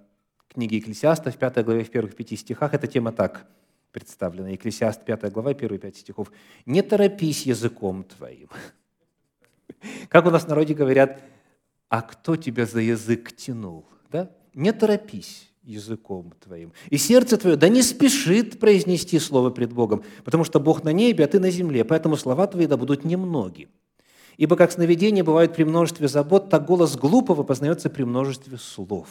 книге 0.48 0.76
Екклесиаста, 0.76 1.30
в 1.30 1.36
5 1.36 1.64
главе, 1.64 1.84
в 1.84 1.90
первых 1.90 2.14
пяти 2.14 2.36
стихах, 2.36 2.74
эта 2.74 2.86
тема 2.86 3.12
так 3.12 3.46
представлена. 3.90 4.50
Екклесиаст, 4.50 5.04
5 5.04 5.32
глава, 5.32 5.54
первые 5.54 5.78
пять 5.78 5.96
стихов. 5.96 6.30
«Не 6.66 6.82
торопись 6.82 7.46
языком 7.46 8.04
твоим». 8.04 8.48
Как 10.08 10.26
у 10.26 10.30
нас 10.30 10.44
в 10.44 10.48
народе 10.48 10.74
говорят, 10.74 11.20
а 11.88 12.02
кто 12.02 12.36
тебя 12.36 12.66
за 12.66 12.80
язык 12.80 13.32
тянул? 13.34 13.84
Да? 14.10 14.30
Не 14.54 14.72
торопись 14.72 15.50
языком 15.62 16.32
твоим. 16.40 16.72
И 16.90 16.98
сердце 16.98 17.36
твое, 17.36 17.56
да 17.56 17.68
не 17.68 17.82
спешит 17.82 18.58
произнести 18.58 19.18
слово 19.18 19.50
пред 19.50 19.72
Богом, 19.72 20.04
потому 20.24 20.44
что 20.44 20.60
Бог 20.60 20.84
на 20.84 20.92
небе, 20.92 21.24
а 21.24 21.28
ты 21.28 21.40
на 21.40 21.50
земле, 21.50 21.84
поэтому 21.84 22.16
слова 22.16 22.46
твои 22.46 22.66
да 22.66 22.76
будут 22.76 23.04
немноги. 23.04 23.68
Ибо 24.36 24.56
как 24.56 24.72
сновидения 24.72 25.22
бывают 25.22 25.54
при 25.54 25.64
множестве 25.64 26.08
забот, 26.08 26.50
так 26.50 26.64
голос 26.64 26.96
глупого 26.96 27.42
познается 27.42 27.90
при 27.90 28.04
множестве 28.04 28.58
слов. 28.58 29.08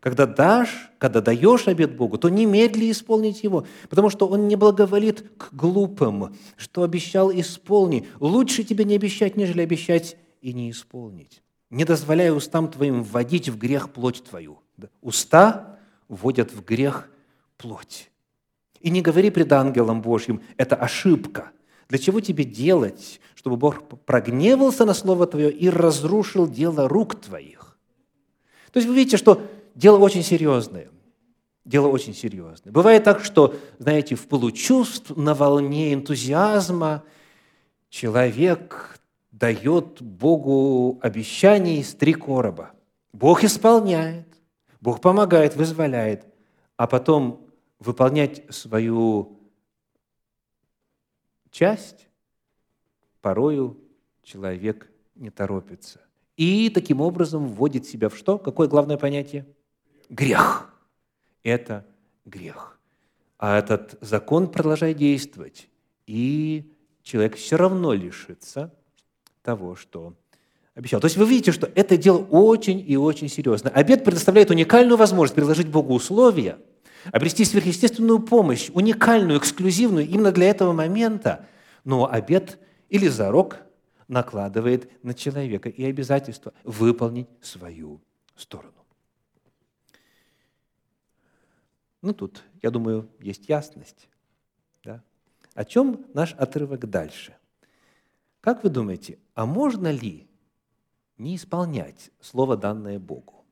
Когда 0.00 0.24
дашь, 0.26 0.90
когда 0.98 1.20
даешь 1.20 1.68
обет 1.68 1.94
Богу, 1.94 2.16
то 2.16 2.30
немедли 2.30 2.90
исполнить 2.90 3.42
его, 3.44 3.66
потому 3.90 4.08
что 4.08 4.26
Он 4.26 4.48
не 4.48 4.56
благоволит 4.56 5.30
к 5.36 5.52
глупым, 5.52 6.34
что 6.56 6.82
обещал 6.82 7.30
исполни. 7.30 8.08
Лучше 8.18 8.64
тебе 8.64 8.84
не 8.84 8.94
обещать, 8.96 9.36
нежели 9.36 9.60
обещать 9.60 10.16
и 10.40 10.54
не 10.54 10.70
исполнить. 10.70 11.42
Не 11.68 11.84
дозволяй 11.84 12.34
устам 12.34 12.70
твоим 12.70 13.02
вводить 13.02 13.50
в 13.50 13.58
грех 13.58 13.92
плоть 13.92 14.24
твою. 14.24 14.60
Уста 15.02 15.78
вводят 16.08 16.52
в 16.52 16.64
грех 16.64 17.10
плоть. 17.58 18.10
И 18.80 18.88
не 18.88 19.02
говори 19.02 19.30
пред 19.30 19.52
ангелом 19.52 20.00
Божьим, 20.00 20.40
это 20.56 20.76
ошибка. 20.76 21.52
Для 21.90 21.98
чего 21.98 22.20
тебе 22.20 22.44
делать, 22.44 23.20
чтобы 23.34 23.56
Бог 23.56 23.82
прогневался 24.06 24.84
на 24.84 24.94
Слово 24.94 25.26
Твое 25.26 25.50
и 25.50 25.68
разрушил 25.68 26.48
дело 26.48 26.88
рук 26.88 27.16
Твоих? 27.16 27.76
То 28.70 28.78
есть 28.78 28.88
вы 28.88 28.94
видите, 28.94 29.16
что 29.16 29.42
дело 29.74 29.98
очень 29.98 30.22
серьезное. 30.22 30.88
Дело 31.64 31.88
очень 31.88 32.14
серьезное. 32.14 32.72
Бывает 32.72 33.02
так, 33.02 33.24
что, 33.24 33.56
знаете, 33.80 34.14
в 34.14 34.28
получувств, 34.28 35.10
на 35.16 35.34
волне 35.34 35.92
энтузиазма 35.92 37.02
человек 37.88 39.00
дает 39.32 40.00
Богу 40.00 41.00
обещание 41.02 41.80
из 41.80 41.92
три 41.94 42.14
короба. 42.14 42.70
Бог 43.12 43.42
исполняет, 43.42 44.28
Бог 44.80 45.00
помогает, 45.00 45.56
вызволяет, 45.56 46.24
а 46.76 46.86
потом 46.86 47.48
выполнять 47.80 48.44
свою 48.54 49.39
часть 51.50 52.08
порою 53.20 53.78
человек 54.22 54.90
не 55.14 55.30
торопится. 55.30 56.00
И 56.36 56.70
таким 56.70 57.00
образом 57.00 57.46
вводит 57.46 57.86
себя 57.86 58.08
в 58.08 58.16
что? 58.16 58.38
Какое 58.38 58.68
главное 58.68 58.96
понятие? 58.96 59.46
Грех. 60.08 60.72
Это 61.42 61.86
грех. 62.24 62.78
А 63.38 63.58
этот 63.58 63.96
закон 64.00 64.50
продолжает 64.50 64.98
действовать, 64.98 65.68
и 66.06 66.74
человек 67.02 67.36
все 67.36 67.56
равно 67.56 67.94
лишится 67.94 68.74
того, 69.42 69.76
что 69.76 70.14
обещал. 70.74 71.00
То 71.00 71.06
есть 71.06 71.16
вы 71.16 71.26
видите, 71.26 71.52
что 71.52 71.70
это 71.74 71.96
дело 71.96 72.18
очень 72.18 72.84
и 72.86 72.96
очень 72.96 73.28
серьезно. 73.28 73.70
Обед 73.70 74.04
предоставляет 74.04 74.50
уникальную 74.50 74.98
возможность 74.98 75.34
предложить 75.34 75.68
Богу 75.68 75.94
условия, 75.94 76.58
обрести 77.12 77.44
сверхъестественную 77.44 78.20
помощь, 78.20 78.70
уникальную, 78.72 79.38
эксклюзивную 79.38 80.06
именно 80.06 80.32
для 80.32 80.50
этого 80.50 80.72
момента. 80.72 81.46
Но 81.84 82.10
обед 82.10 82.58
или 82.88 83.08
зарок 83.08 83.58
накладывает 84.08 84.90
на 85.04 85.14
человека 85.14 85.68
и 85.68 85.84
обязательство 85.84 86.52
выполнить 86.64 87.28
свою 87.40 88.00
сторону. 88.36 88.74
Ну, 92.02 92.12
тут, 92.12 92.42
я 92.62 92.70
думаю, 92.70 93.08
есть 93.20 93.48
ясность. 93.48 94.08
Да? 94.82 95.02
О 95.54 95.64
чем 95.64 96.06
наш 96.14 96.34
отрывок 96.34 96.88
дальше? 96.88 97.36
Как 98.40 98.64
вы 98.64 98.70
думаете, 98.70 99.18
а 99.34 99.44
можно 99.44 99.90
ли 99.90 100.26
не 101.18 101.36
исполнять 101.36 102.10
слово, 102.20 102.56
данное 102.56 102.98
Богу? 102.98 103.44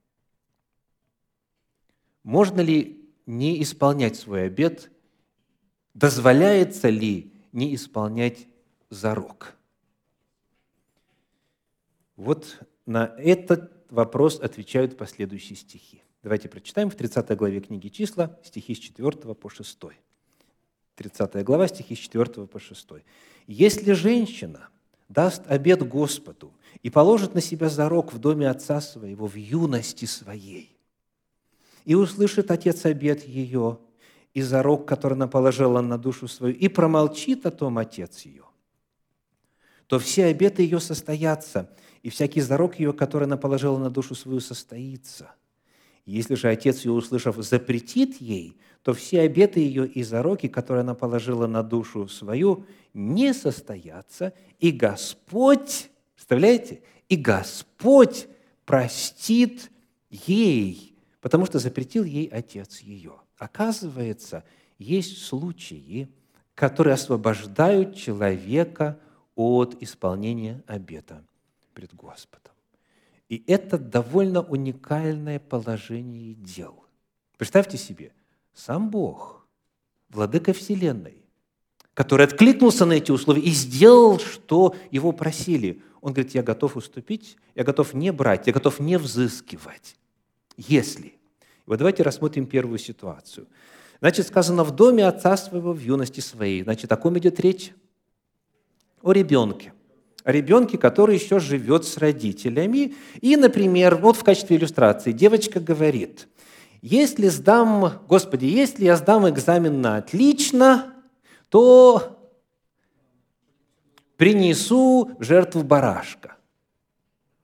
Можно 2.23 2.63
ли 2.63 3.08
не 3.29 3.63
исполнять 3.63 4.17
свой 4.17 4.47
обет? 4.47 4.91
Дозволяется 5.93 6.89
ли 6.89 7.33
не 7.53 7.75
исполнять 7.75 8.49
зарок? 8.89 9.55
Вот 12.17 12.59
на 12.87 13.15
этот 13.19 13.85
вопрос 13.91 14.41
отвечают 14.41 14.97
последующие 14.97 15.57
стихи. 15.57 16.03
Давайте 16.23 16.49
прочитаем 16.49 16.91
в 16.91 16.97
30 16.97 17.37
главе 17.37 17.61
книги 17.61 17.89
«Числа» 17.89 18.39
стихи 18.43 18.75
с 18.75 18.79
4 18.79 19.35
по 19.35 19.51
6. 19.51 19.79
30 20.97 21.45
глава, 21.45 21.69
стихи 21.69 21.95
с 21.95 21.99
4 21.99 22.47
по 22.47 22.59
6. 22.59 22.89
«Если 23.47 23.93
женщина 23.93 24.71
даст 25.09 25.43
обед 25.47 25.87
Господу 25.87 26.55
и 26.83 26.89
положит 26.89 27.35
на 27.35 27.43
себя 27.43 27.69
зарок 27.69 28.13
в 28.13 28.19
доме 28.19 28.49
отца 28.49 28.81
своего 28.81 29.27
в 29.27 29.35
юности 29.37 30.07
своей, 30.07 30.78
и 31.89 31.95
услышит 31.95 32.51
отец 32.51 32.85
обед 32.85 33.27
ее, 33.27 33.79
и 34.35 34.43
зарок, 34.43 34.87
который 34.87 35.15
она 35.15 35.27
положила 35.27 35.81
на 35.81 35.97
душу 35.97 36.29
свою, 36.29 36.55
и 36.55 36.69
промолчит 36.69 37.47
о 37.47 37.51
том 37.51 37.79
отец 37.79 38.27
ее, 38.27 38.45
то 39.87 39.99
все 39.99 40.27
обеты 40.27 40.63
ее 40.63 40.81
состоятся, 40.81 41.75
и 42.03 42.11
всякий 42.11 42.43
зарок 42.43 42.79
ее, 42.79 42.93
который 42.93 43.25
она 43.25 43.39
положила 43.39 43.79
на 43.79 43.89
душу 43.89 44.15
свою, 44.15 44.41
состоится. 44.41 45.31
Если 46.05 46.35
же 46.35 46.51
отец 46.51 46.85
ее, 46.85 46.93
услышав, 46.93 47.37
запретит 47.39 48.21
ей, 48.21 48.59
то 48.83 48.93
все 48.93 49.23
обеты 49.23 49.61
ее 49.61 49.87
и 49.87 50.03
зароки, 50.03 50.47
которые 50.47 50.83
она 50.83 50.95
положила 50.95 51.47
на 51.47 51.63
душу 51.63 52.07
свою, 52.07 52.67
не 52.93 53.33
состоятся, 53.33 54.35
и 54.59 54.73
Господь, 54.73 55.89
представляете, 56.15 56.83
и 57.09 57.17
Господь 57.17 58.29
простит 58.67 59.71
ей, 60.11 60.88
потому 61.21 61.47
что 61.47 61.59
запретил 61.59 62.05
ей 62.05 62.27
отец 62.27 62.81
ее. 62.81 63.21
Оказывается, 63.39 64.45
есть 64.79 65.25
случаи, 65.25 66.09
которые 66.55 66.95
освобождают 66.95 67.97
человека 67.97 68.99
от 69.35 69.77
исполнения 69.81 70.63
обета 70.67 71.25
пред 71.75 71.95
Господом. 71.95 72.53
И 73.29 73.45
это 73.47 73.79
довольно 73.79 74.43
уникальное 74.43 75.39
положение 75.39 76.35
дел. 76.35 76.85
Представьте 77.37 77.77
себе, 77.77 78.13
сам 78.55 78.91
Бог, 78.91 79.47
владыка 80.09 80.53
Вселенной, 80.53 81.23
который 81.95 82.27
откликнулся 82.27 82.85
на 82.87 82.95
эти 82.95 83.11
условия 83.11 83.43
и 83.43 83.51
сделал, 83.51 84.19
что 84.19 84.75
его 84.91 85.13
просили. 85.13 85.83
Он 86.01 86.13
говорит, 86.13 86.35
я 86.35 86.43
готов 86.43 86.77
уступить, 86.77 87.37
я 87.55 87.65
готов 87.65 87.93
не 87.95 88.13
брать, 88.13 88.47
я 88.47 88.53
готов 88.53 88.81
не 88.81 88.99
взыскивать, 88.99 89.97
если. 90.59 91.15
Вот 91.65 91.79
давайте 91.79 92.03
рассмотрим 92.03 92.47
первую 92.47 92.79
ситуацию. 92.79 93.47
Значит, 94.01 94.27
сказано, 94.27 94.63
в 94.63 94.71
доме 94.73 95.07
отца 95.07 95.39
своего 95.39 95.73
в 95.73 95.81
юности 95.81 96.21
своей. 96.21 96.63
Значит, 96.63 96.93
о 96.93 96.97
ком 96.99 97.19
идет 97.19 97.41
речь? 97.41 97.73
О 99.03 99.13
ребенке 99.13 99.73
о 100.29 100.33
ребенке, 100.33 100.77
который 100.77 101.17
еще 101.17 101.39
живет 101.39 101.87
с 101.87 101.97
родителями. 101.97 102.95
И, 103.23 103.35
например, 103.35 103.97
вот 103.97 104.15
в 104.15 104.25
качестве 104.25 104.59
иллюстрации 104.59 105.13
девочка 105.13 105.59
говорит, 105.59 106.29
если 106.83 107.29
сдам, 107.29 108.03
Господи, 108.07 108.45
если 108.45 108.85
я 108.85 108.97
сдам 108.97 109.27
экзамен 109.27 109.81
на 109.81 109.97
отлично, 109.97 110.93
то 111.49 112.31
принесу 114.19 115.13
жертву 115.19 115.63
барашка. 115.63 116.37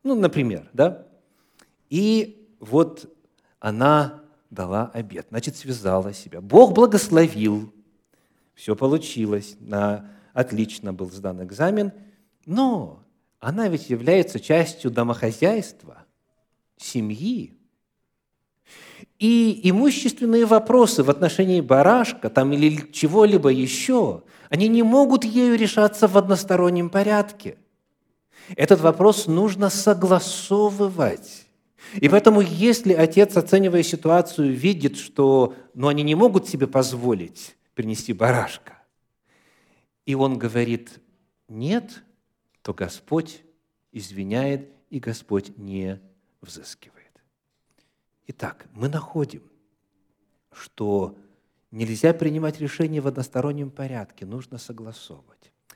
Ну, 0.02 0.14
например, 0.14 0.68
да? 0.74 1.06
И 1.88 2.43
вот 2.68 3.12
она 3.58 4.22
дала 4.50 4.90
обед, 4.92 5.26
значит, 5.30 5.56
связала 5.56 6.12
себя. 6.12 6.40
Бог 6.40 6.72
благословил, 6.72 7.72
все 8.54 8.76
получилось, 8.76 9.56
на 9.60 10.10
отлично 10.32 10.92
был 10.92 11.10
сдан 11.10 11.42
экзамен– 11.42 11.92
но 12.46 13.02
она 13.40 13.68
ведь 13.68 13.90
является 13.90 14.40
частью 14.40 14.90
домохозяйства, 14.90 16.04
семьи. 16.76 17.54
И 19.18 19.60
имущественные 19.64 20.44
вопросы 20.44 21.02
в 21.02 21.10
отношении 21.10 21.60
барашка 21.60 22.30
там, 22.30 22.52
или 22.52 22.90
чего-либо 22.92 23.48
еще, 23.48 24.22
они 24.50 24.68
не 24.68 24.82
могут 24.82 25.24
ею 25.24 25.56
решаться 25.56 26.08
в 26.08 26.18
одностороннем 26.18 26.90
порядке. 26.90 27.56
Этот 28.56 28.80
вопрос 28.80 29.26
нужно 29.26 29.70
согласовывать. 29.70 31.43
И 31.94 32.08
поэтому, 32.08 32.40
если 32.40 32.92
отец, 32.92 33.36
оценивая 33.36 33.82
ситуацию, 33.82 34.52
видит, 34.52 34.96
что 34.96 35.54
ну, 35.74 35.88
они 35.88 36.02
не 36.02 36.14
могут 36.14 36.48
себе 36.48 36.66
позволить 36.66 37.56
принести 37.74 38.12
барашка, 38.12 38.78
и 40.06 40.14
он 40.14 40.38
говорит, 40.38 41.00
нет, 41.48 42.02
то 42.62 42.74
Господь 42.74 43.42
извиняет, 43.92 44.68
и 44.90 45.00
Господь 45.00 45.56
не 45.56 46.00
взыскивает. 46.40 46.94
Итак, 48.26 48.66
мы 48.72 48.88
находим, 48.88 49.42
что 50.52 51.16
нельзя 51.70 52.14
принимать 52.14 52.60
решения 52.60 53.00
в 53.00 53.06
одностороннем 53.06 53.70
порядке, 53.70 54.24
нужно 54.24 54.58
согласовывать. 54.58 55.33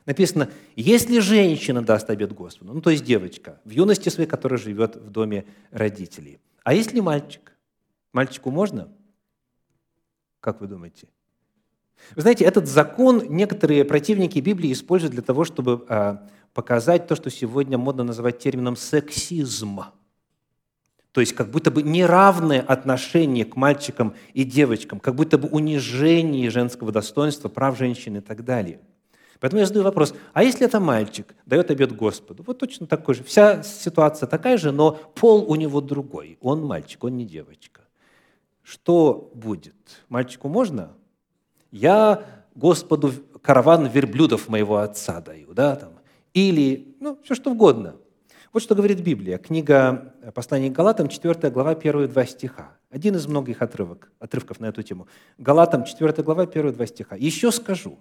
Написано, 0.08 0.48
если 0.74 1.18
женщина 1.18 1.82
даст 1.82 2.08
обед 2.08 2.32
Господу, 2.32 2.72
ну 2.72 2.80
то 2.80 2.88
есть 2.88 3.04
девочка, 3.04 3.60
в 3.66 3.68
юности 3.68 4.08
своей, 4.08 4.26
которая 4.26 4.58
живет 4.58 4.96
в 4.96 5.10
доме 5.10 5.44
родителей. 5.70 6.40
А 6.64 6.72
если 6.72 7.00
мальчик? 7.00 7.52
Мальчику 8.14 8.50
можно? 8.50 8.88
Как 10.40 10.62
вы 10.62 10.66
думаете? 10.66 11.08
Вы 12.16 12.22
знаете, 12.22 12.46
этот 12.46 12.66
закон 12.66 13.22
некоторые 13.28 13.84
противники 13.84 14.38
Библии 14.38 14.72
используют 14.72 15.12
для 15.12 15.20
того, 15.20 15.44
чтобы 15.44 15.84
а, 15.90 16.26
показать 16.54 17.06
то, 17.06 17.14
что 17.14 17.28
сегодня 17.28 17.76
модно 17.76 18.02
называть 18.02 18.38
термином 18.38 18.76
сексизм. 18.76 19.80
То 21.12 21.20
есть 21.20 21.34
как 21.34 21.50
будто 21.50 21.70
бы 21.70 21.82
неравное 21.82 22.62
отношение 22.62 23.44
к 23.44 23.56
мальчикам 23.56 24.14
и 24.32 24.44
девочкам, 24.44 25.00
как 25.00 25.16
будто 25.16 25.36
бы 25.36 25.48
унижение 25.48 26.48
женского 26.48 26.92
достоинства, 26.92 27.50
прав 27.50 27.76
женщин 27.76 28.16
и 28.16 28.20
так 28.20 28.42
далее. 28.42 28.80
Поэтому 29.40 29.60
я 29.60 29.66
задаю 29.66 29.84
вопрос, 29.84 30.14
а 30.32 30.42
если 30.42 30.66
это 30.66 30.80
мальчик 30.80 31.34
дает 31.46 31.70
обед 31.70 31.94
Господу? 31.94 32.42
Вот 32.46 32.58
точно 32.58 32.86
такой 32.86 33.14
же. 33.14 33.22
Вся 33.22 33.62
ситуация 33.62 34.26
такая 34.26 34.56
же, 34.56 34.72
но 34.72 34.92
пол 35.14 35.44
у 35.48 35.54
него 35.54 35.80
другой. 35.80 36.38
Он 36.40 36.64
мальчик, 36.64 37.04
он 37.04 37.16
не 37.16 37.24
девочка. 37.24 37.82
Что 38.62 39.30
будет? 39.34 39.74
Мальчику 40.08 40.48
можно? 40.48 40.90
Я 41.70 42.24
Господу 42.54 43.12
караван 43.40 43.86
верблюдов 43.86 44.48
моего 44.48 44.78
отца 44.78 45.20
даю, 45.20 45.54
да, 45.54 45.76
там. 45.76 45.92
Или, 46.34 46.96
ну, 47.00 47.18
все 47.22 47.34
что 47.34 47.52
угодно. 47.52 47.96
Вот 48.52 48.62
что 48.62 48.74
говорит 48.74 49.00
Библия. 49.00 49.38
Книга 49.38 50.14
Послания 50.34 50.70
к 50.70 50.72
Галатам, 50.72 51.08
4 51.08 51.50
глава, 51.50 51.74
первые 51.74 52.08
два 52.08 52.24
стиха. 52.26 52.76
Один 52.90 53.14
из 53.14 53.26
многих 53.26 53.62
отрывок, 53.62 54.10
отрывков 54.18 54.58
на 54.58 54.66
эту 54.66 54.82
тему. 54.82 55.06
Галатам, 55.36 55.84
4 55.84 56.22
глава, 56.22 56.46
первые 56.46 56.72
два 56.72 56.86
стиха. 56.86 57.14
«Еще 57.16 57.52
скажу, 57.52 57.98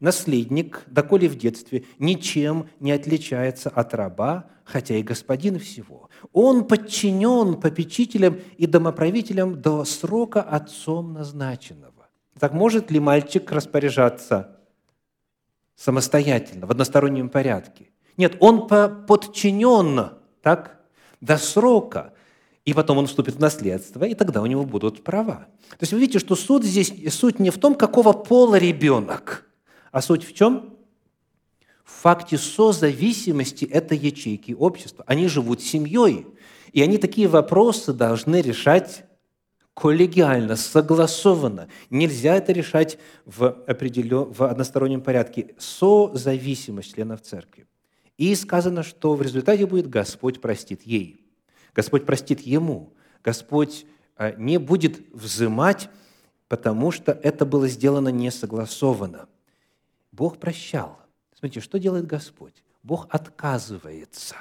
наследник, 0.00 0.84
доколе 0.86 1.28
в 1.28 1.36
детстве, 1.36 1.84
ничем 1.98 2.68
не 2.80 2.92
отличается 2.92 3.68
от 3.68 3.94
раба, 3.94 4.46
хотя 4.64 4.96
и 4.96 5.02
господин 5.02 5.58
всего. 5.58 6.08
Он 6.32 6.66
подчинен 6.66 7.60
попечителям 7.60 8.38
и 8.56 8.66
домоправителям 8.66 9.60
до 9.60 9.84
срока 9.84 10.42
отцом 10.42 11.14
назначенного. 11.14 12.08
Так 12.38 12.52
может 12.52 12.90
ли 12.90 13.00
мальчик 13.00 13.50
распоряжаться 13.50 14.58
самостоятельно, 15.74 16.66
в 16.66 16.70
одностороннем 16.70 17.28
порядке? 17.28 17.90
Нет, 18.16 18.36
он 18.40 18.68
подчинен, 18.68 20.10
так, 20.42 20.80
до 21.20 21.36
срока, 21.36 22.12
и 22.64 22.74
потом 22.74 22.98
он 22.98 23.06
вступит 23.06 23.36
в 23.36 23.40
наследство, 23.40 24.04
и 24.04 24.14
тогда 24.14 24.42
у 24.42 24.46
него 24.46 24.64
будут 24.64 25.02
права. 25.02 25.46
То 25.70 25.78
есть 25.80 25.92
вы 25.92 26.00
видите, 26.00 26.18
что 26.18 26.36
суд 26.36 26.64
здесь, 26.64 26.92
суть 27.12 27.38
не 27.40 27.50
в 27.50 27.58
том, 27.58 27.74
какого 27.74 28.12
пола 28.12 28.56
ребенок– 28.56 29.44
а 29.92 30.02
суть 30.02 30.24
в 30.24 30.34
чем? 30.34 30.76
В 31.84 31.90
факте 31.90 32.36
созависимости 32.36 33.64
этой 33.64 33.96
ячейки 33.96 34.52
общества. 34.52 35.04
Они 35.06 35.26
живут 35.26 35.62
семьей, 35.62 36.26
и 36.72 36.82
они 36.82 36.98
такие 36.98 37.28
вопросы 37.28 37.92
должны 37.92 38.40
решать 38.42 39.04
коллегиально, 39.74 40.56
согласованно. 40.56 41.68
Нельзя 41.88 42.34
это 42.34 42.52
решать 42.52 42.98
в, 43.24 43.46
определен... 43.46 44.24
в 44.24 44.42
одностороннем 44.42 45.00
порядке. 45.00 45.54
Созависимость 45.56 46.94
членов 46.94 47.22
церкви. 47.22 47.66
И 48.16 48.34
сказано, 48.34 48.82
что 48.82 49.14
в 49.14 49.22
результате 49.22 49.66
будет 49.66 49.88
Господь 49.88 50.40
простит 50.40 50.82
ей. 50.82 51.24
Господь 51.74 52.04
простит 52.04 52.40
ему. 52.40 52.92
Господь 53.22 53.86
а, 54.16 54.32
не 54.32 54.58
будет 54.58 55.00
взымать, 55.12 55.88
потому 56.48 56.90
что 56.90 57.12
это 57.12 57.46
было 57.46 57.68
сделано 57.68 58.08
несогласованно. 58.08 59.28
Бог 60.18 60.40
прощал. 60.40 60.98
Смотрите, 61.32 61.60
что 61.60 61.78
делает 61.78 62.04
Господь? 62.04 62.64
Бог 62.82 63.06
отказывается 63.08 64.34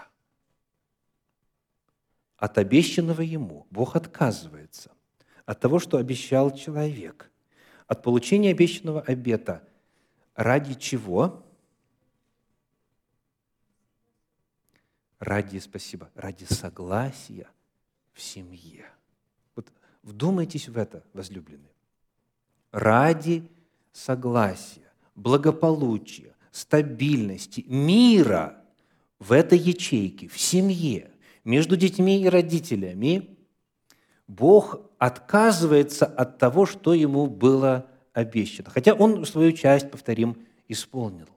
от 2.35 2.57
обещанного 2.57 3.21
Ему. 3.21 3.67
Бог 3.69 3.95
отказывается 3.95 4.91
от 5.45 5.59
того, 5.59 5.77
что 5.77 5.97
обещал 5.97 6.49
человек, 6.49 7.29
от 7.85 8.01
получения 8.01 8.49
обещанного 8.49 9.01
обета. 9.01 9.63
Ради 10.33 10.73
чего? 10.73 11.45
Ради, 15.19 15.59
спасибо, 15.59 16.09
ради 16.15 16.45
согласия 16.45 17.47
в 18.13 18.21
семье. 18.23 18.89
Вот 19.55 19.71
вдумайтесь 20.01 20.69
в 20.69 20.75
это, 20.75 21.03
возлюбленные. 21.13 21.75
Ради 22.71 23.47
согласия 23.91 24.86
благополучия, 25.17 26.35
стабильности, 26.51 27.65
мира 27.67 28.63
в 29.19 29.33
этой 29.33 29.57
ячейке, 29.57 30.29
в 30.29 30.39
семье, 30.39 31.11
между 31.43 31.75
детьми 31.75 32.21
и 32.21 32.29
родителями, 32.29 33.37
Бог 34.27 34.79
отказывается 34.97 36.05
от 36.05 36.37
того, 36.37 36.65
что 36.65 36.93
ему 36.93 37.27
было 37.27 37.87
обещано. 38.13 38.69
Хотя 38.69 38.93
он 38.93 39.25
свою 39.25 39.51
часть, 39.53 39.89
повторим, 39.89 40.37
исполнил. 40.67 41.27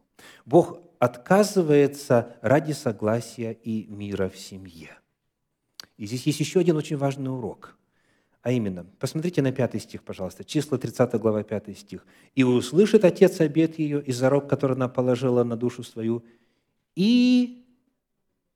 Бог 0.44 0.80
отказывается 0.98 2.36
ради 2.42 2.72
согласия 2.72 3.52
и 3.52 3.86
мира 3.86 4.28
в 4.28 4.36
семье. 4.36 4.90
И 5.96 6.06
здесь 6.06 6.26
есть 6.26 6.40
еще 6.40 6.60
один 6.60 6.76
очень 6.76 6.96
важный 6.96 7.32
урок– 7.32 7.76
а 8.42 8.52
именно, 8.52 8.86
посмотрите 8.98 9.42
на 9.42 9.52
пятый 9.52 9.80
стих, 9.80 10.02
пожалуйста, 10.02 10.44
числа 10.44 10.78
30 10.78 11.14
глава, 11.14 11.42
пятый 11.42 11.74
стих. 11.74 12.06
«И 12.34 12.42
услышит 12.42 13.04
отец 13.04 13.40
обед 13.40 13.78
ее 13.78 14.02
и 14.02 14.12
зарок, 14.12 14.48
который 14.48 14.76
она 14.76 14.88
положила 14.88 15.44
на 15.44 15.56
душу 15.56 15.82
свою, 15.82 16.24
и...» 16.96 17.66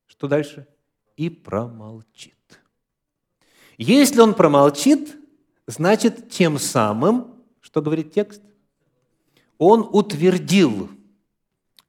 Что 0.07 0.27
дальше? 0.27 0.67
«И 1.17 1.29
промолчит». 1.29 2.35
Если 3.77 4.21
он 4.21 4.35
промолчит, 4.35 5.17
значит, 5.67 6.31
тем 6.31 6.59
самым, 6.59 7.35
что 7.61 7.83
говорит 7.83 8.13
текст? 8.13 8.43
Он 9.59 9.89
утвердил 9.93 10.89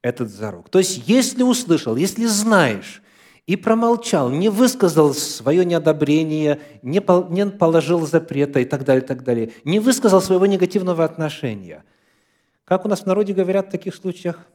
этот 0.02 0.30
зарок. 0.30 0.70
То 0.70 0.80
есть, 0.80 1.08
если 1.08 1.44
услышал, 1.44 1.96
если 1.96 2.26
знаешь, 2.26 3.02
и 3.48 3.56
промолчал, 3.56 4.30
не 4.30 4.50
высказал 4.50 5.14
свое 5.14 5.66
неодобрение, 5.66 6.60
не 6.82 7.00
положил 7.02 8.06
запрета 8.08 8.60
и 8.60 8.66
так 8.66 8.84
далее, 8.84 9.04
и 9.04 9.08
так 9.08 9.24
далее, 9.24 9.52
не 9.64 9.80
высказал 9.80 10.22
своего 10.22 10.46
негативного 10.46 11.04
отношения. 11.04 11.84
Как 12.64 12.86
у 12.86 12.88
нас 12.90 13.02
в 13.02 13.06
народе 13.06 13.34
говорят 13.34 13.68
в 13.68 13.72
таких 13.72 13.94
случаях? 13.94 14.48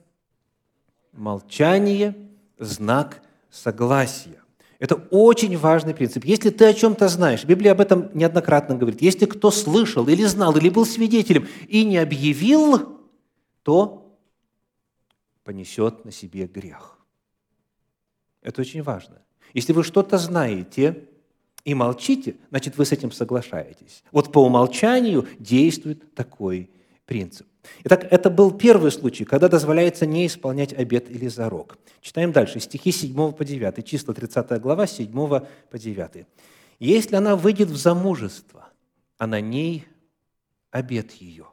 Молчание– 1.13 2.17
знак 2.59 3.23
согласия. 3.51 4.43
Это 4.81 4.97
очень 5.11 5.57
важный 5.59 5.95
принцип. 5.95 6.25
Если 6.25 6.51
ты 6.51 6.65
о 6.65 6.75
чем-то 6.75 7.09
знаешь, 7.09 7.45
Библия 7.45 7.73
об 7.73 7.81
этом 7.81 8.11
неоднократно 8.15 8.77
говорит, 8.77 9.03
если 9.03 9.27
кто 9.27 9.51
слышал 9.51 10.09
или 10.09 10.25
знал, 10.25 10.57
или 10.57 10.71
был 10.71 10.87
свидетелем 10.87 11.47
и 11.69 11.85
не 11.85 11.99
объявил, 11.99 12.99
то 13.63 14.17
понесет 15.45 16.05
на 16.05 16.11
себе 16.11 16.47
грех. 16.47 17.00
Это 18.43 18.61
очень 18.61 18.83
важно. 18.83 19.19
Если 19.55 19.73
вы 19.73 19.85
что-то 19.85 20.19
знаете 20.19 21.05
и 21.65 21.75
молчите, 21.75 22.37
значит, 22.51 22.79
вы 22.79 22.85
с 22.85 22.93
этим 22.93 23.13
соглашаетесь. 23.13 24.03
Вот 24.13 24.33
по 24.33 24.39
умолчанию 24.39 25.27
действует 25.39 26.15
такой 26.15 26.71
принцип. 27.05 27.47
Итак, 27.85 28.07
это 28.11 28.31
был 28.31 28.53
первый 28.53 28.91
случай, 28.91 29.25
когда 29.25 29.49
дозволяется 29.49 30.07
не 30.07 30.27
исполнять 30.27 30.73
обет 30.73 31.11
или 31.11 31.29
зарок. 31.29 31.79
Читаем 32.01 32.33
дальше, 32.33 32.61
стихи 32.61 32.91
7 32.93 33.33
по 33.33 33.45
9, 33.45 33.85
числа 33.85 34.15
30 34.15 34.61
глава, 34.61 34.87
7 34.87 35.13
по 35.13 35.79
9. 35.79 36.27
«Если 36.79 37.17
она 37.17 37.37
выйдет 37.37 37.69
в 37.69 37.77
замужество, 37.77 38.69
а 39.19 39.27
на 39.27 39.41
ней 39.41 39.87
обет 40.71 41.13
ее, 41.13 41.47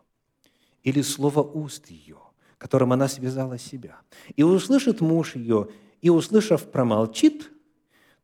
или 0.83 1.01
слово 1.01 1.41
уст 1.41 1.87
ее, 1.89 2.17
которым 2.57 2.93
она 2.93 3.09
связала 3.09 3.57
себя, 3.57 3.97
и 4.35 4.43
услышит 4.43 5.01
муж 5.01 5.35
ее, 5.35 5.67
и, 6.01 6.09
услышав, 6.09 6.69
промолчит, 6.71 7.51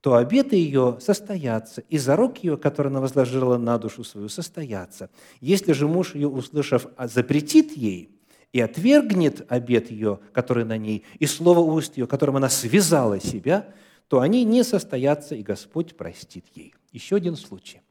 то 0.02 0.16
обеты 0.16 0.58
ее 0.58 0.98
состоятся, 1.00 1.82
и 1.88 1.98
зарок 1.98 2.44
ее, 2.44 2.58
который 2.58 2.90
она 2.90 3.00
возложила 3.00 3.58
на 3.58 3.78
душу 3.78 4.04
свою, 4.04 4.28
состоятся. 4.28 5.10
Если 5.40 5.72
же 5.72 5.88
муж 5.88 6.14
ее, 6.14 6.28
услышав, 6.28 6.88
запретит 6.98 7.72
ей 7.78 8.10
и 8.52 8.60
отвергнет 8.60 9.50
обет 9.50 9.90
ее, 9.90 10.20
который 10.34 10.66
на 10.66 10.78
ней, 10.78 11.06
и 11.20 11.26
слово 11.26 11.60
уст 11.60 11.98
ее, 11.98 12.06
которым 12.06 12.36
она 12.36 12.50
связала 12.50 13.22
себя, 13.22 13.74
то 14.10 14.20
они 14.20 14.44
не 14.44 14.64
состоятся, 14.64 15.36
и 15.36 15.42
Господь 15.42 15.96
простит 15.96 16.46
ей. 16.54 16.76
Еще 16.92 17.16
один 17.16 17.38
случай, 17.38 17.82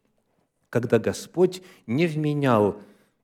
когда 0.69 0.99
Господь 0.99 1.63
не 1.87 2.07
вменял 2.07 2.77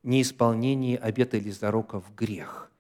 неисполнение 0.03 0.97
обета 0.97 1.37
или 1.37 1.51
зарока 1.51 2.01
в 2.01 2.15
грех. 2.15 2.71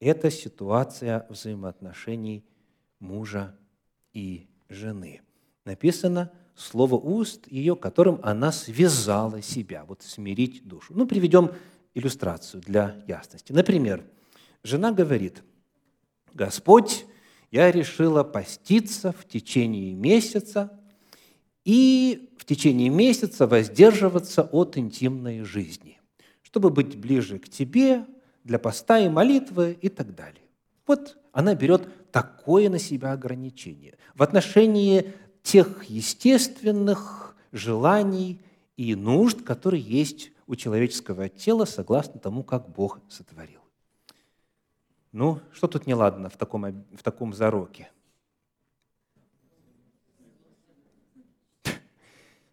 Это 0.00 0.30
ситуация 0.30 1.26
взаимоотношений 1.30 2.44
мужа 2.98 3.56
и 4.12 4.46
жены. 4.68 5.22
Написано 5.64 6.32
слово 6.54 6.94
уст 6.94 7.46
ее, 7.48 7.76
которым 7.76 8.20
она 8.22 8.52
связала 8.52 9.42
себя, 9.42 9.84
вот 9.84 10.02
смирить 10.02 10.66
душу. 10.66 10.94
Ну, 10.94 11.06
приведем 11.06 11.50
иллюстрацию 11.94 12.62
для 12.62 13.02
ясности. 13.06 13.52
Например, 13.52 14.04
жена 14.62 14.92
говорит, 14.92 15.42
«Господь, 16.34 17.06
я 17.50 17.70
решила 17.70 18.24
поститься 18.24 19.12
в 19.12 19.26
течение 19.26 19.94
месяца 19.94 20.78
и 21.64 22.32
в 22.38 22.44
течение 22.44 22.88
месяца 22.88 23.46
воздерживаться 23.46 24.42
от 24.42 24.76
интимной 24.76 25.42
жизни, 25.42 26.00
чтобы 26.42 26.70
быть 26.70 26.96
ближе 26.96 27.38
к 27.38 27.48
Тебе, 27.48 28.06
для 28.46 28.60
поста 28.60 29.00
и 29.00 29.08
молитвы 29.08 29.76
и 29.80 29.88
так 29.88 30.14
далее. 30.14 30.42
Вот 30.86 31.18
она 31.36 31.54
берет 31.54 32.10
такое 32.12 32.70
на 32.70 32.78
себя 32.78 33.12
ограничение 33.12 33.98
в 34.14 34.22
отношении 34.22 35.12
тех 35.42 35.84
естественных 35.84 37.36
желаний 37.52 38.40
и 38.78 38.94
нужд, 38.94 39.42
которые 39.42 39.82
есть 39.82 40.30
у 40.46 40.56
человеческого 40.56 41.28
тела, 41.28 41.66
согласно 41.66 42.18
тому, 42.18 42.42
как 42.42 42.70
Бог 42.70 43.00
сотворил. 43.10 43.60
Ну, 45.12 45.40
что 45.52 45.66
тут 45.66 45.86
неладно 45.86 46.30
в 46.30 46.38
таком, 46.38 46.86
в 46.96 47.02
таком 47.02 47.34
зароке? 47.34 47.90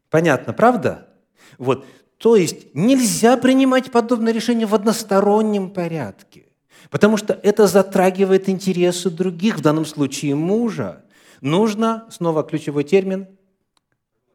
Понятно, 0.09 0.51
правда? 0.51 1.07
Вот. 1.57 1.85
То 2.17 2.35
есть 2.35 2.75
нельзя 2.75 3.37
принимать 3.37 3.93
подобное 3.93 4.33
решение 4.33 4.67
в 4.67 4.75
одностороннем 4.75 5.69
порядке, 5.69 6.47
потому 6.89 7.17
что 7.17 7.33
это 7.43 7.67
затрагивает 7.67 8.49
интересы 8.49 9.09
других, 9.09 9.57
в 9.57 9.61
данном 9.61 9.85
случае 9.85 10.35
мужа. 10.35 11.03
Нужно, 11.41 12.07
снова 12.09 12.43
ключевой 12.43 12.83
термин, 12.83 13.27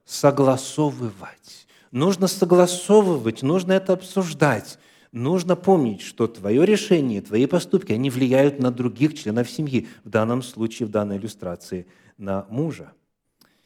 согласовывать. 0.05 1.67
Нужно 1.91 2.27
согласовывать, 2.27 3.43
нужно 3.43 3.73
это 3.73 3.95
обсуждать. 3.95 4.79
Нужно 5.11 5.57
помнить, 5.57 6.03
что 6.03 6.27
твое 6.27 6.67
решение, 6.67 7.23
твои 7.23 7.47
поступки, 7.47 7.93
они 7.93 8.11
влияют 8.11 8.59
на 8.59 8.71
других 8.71 9.19
членов 9.19 9.49
семьи, 9.49 9.89
в 10.05 10.11
данном 10.11 10.43
случае, 10.43 10.87
в 10.87 10.91
данной 10.91 11.17
иллюстрации, 11.17 11.87
на 12.19 12.47
мужа. 12.51 12.93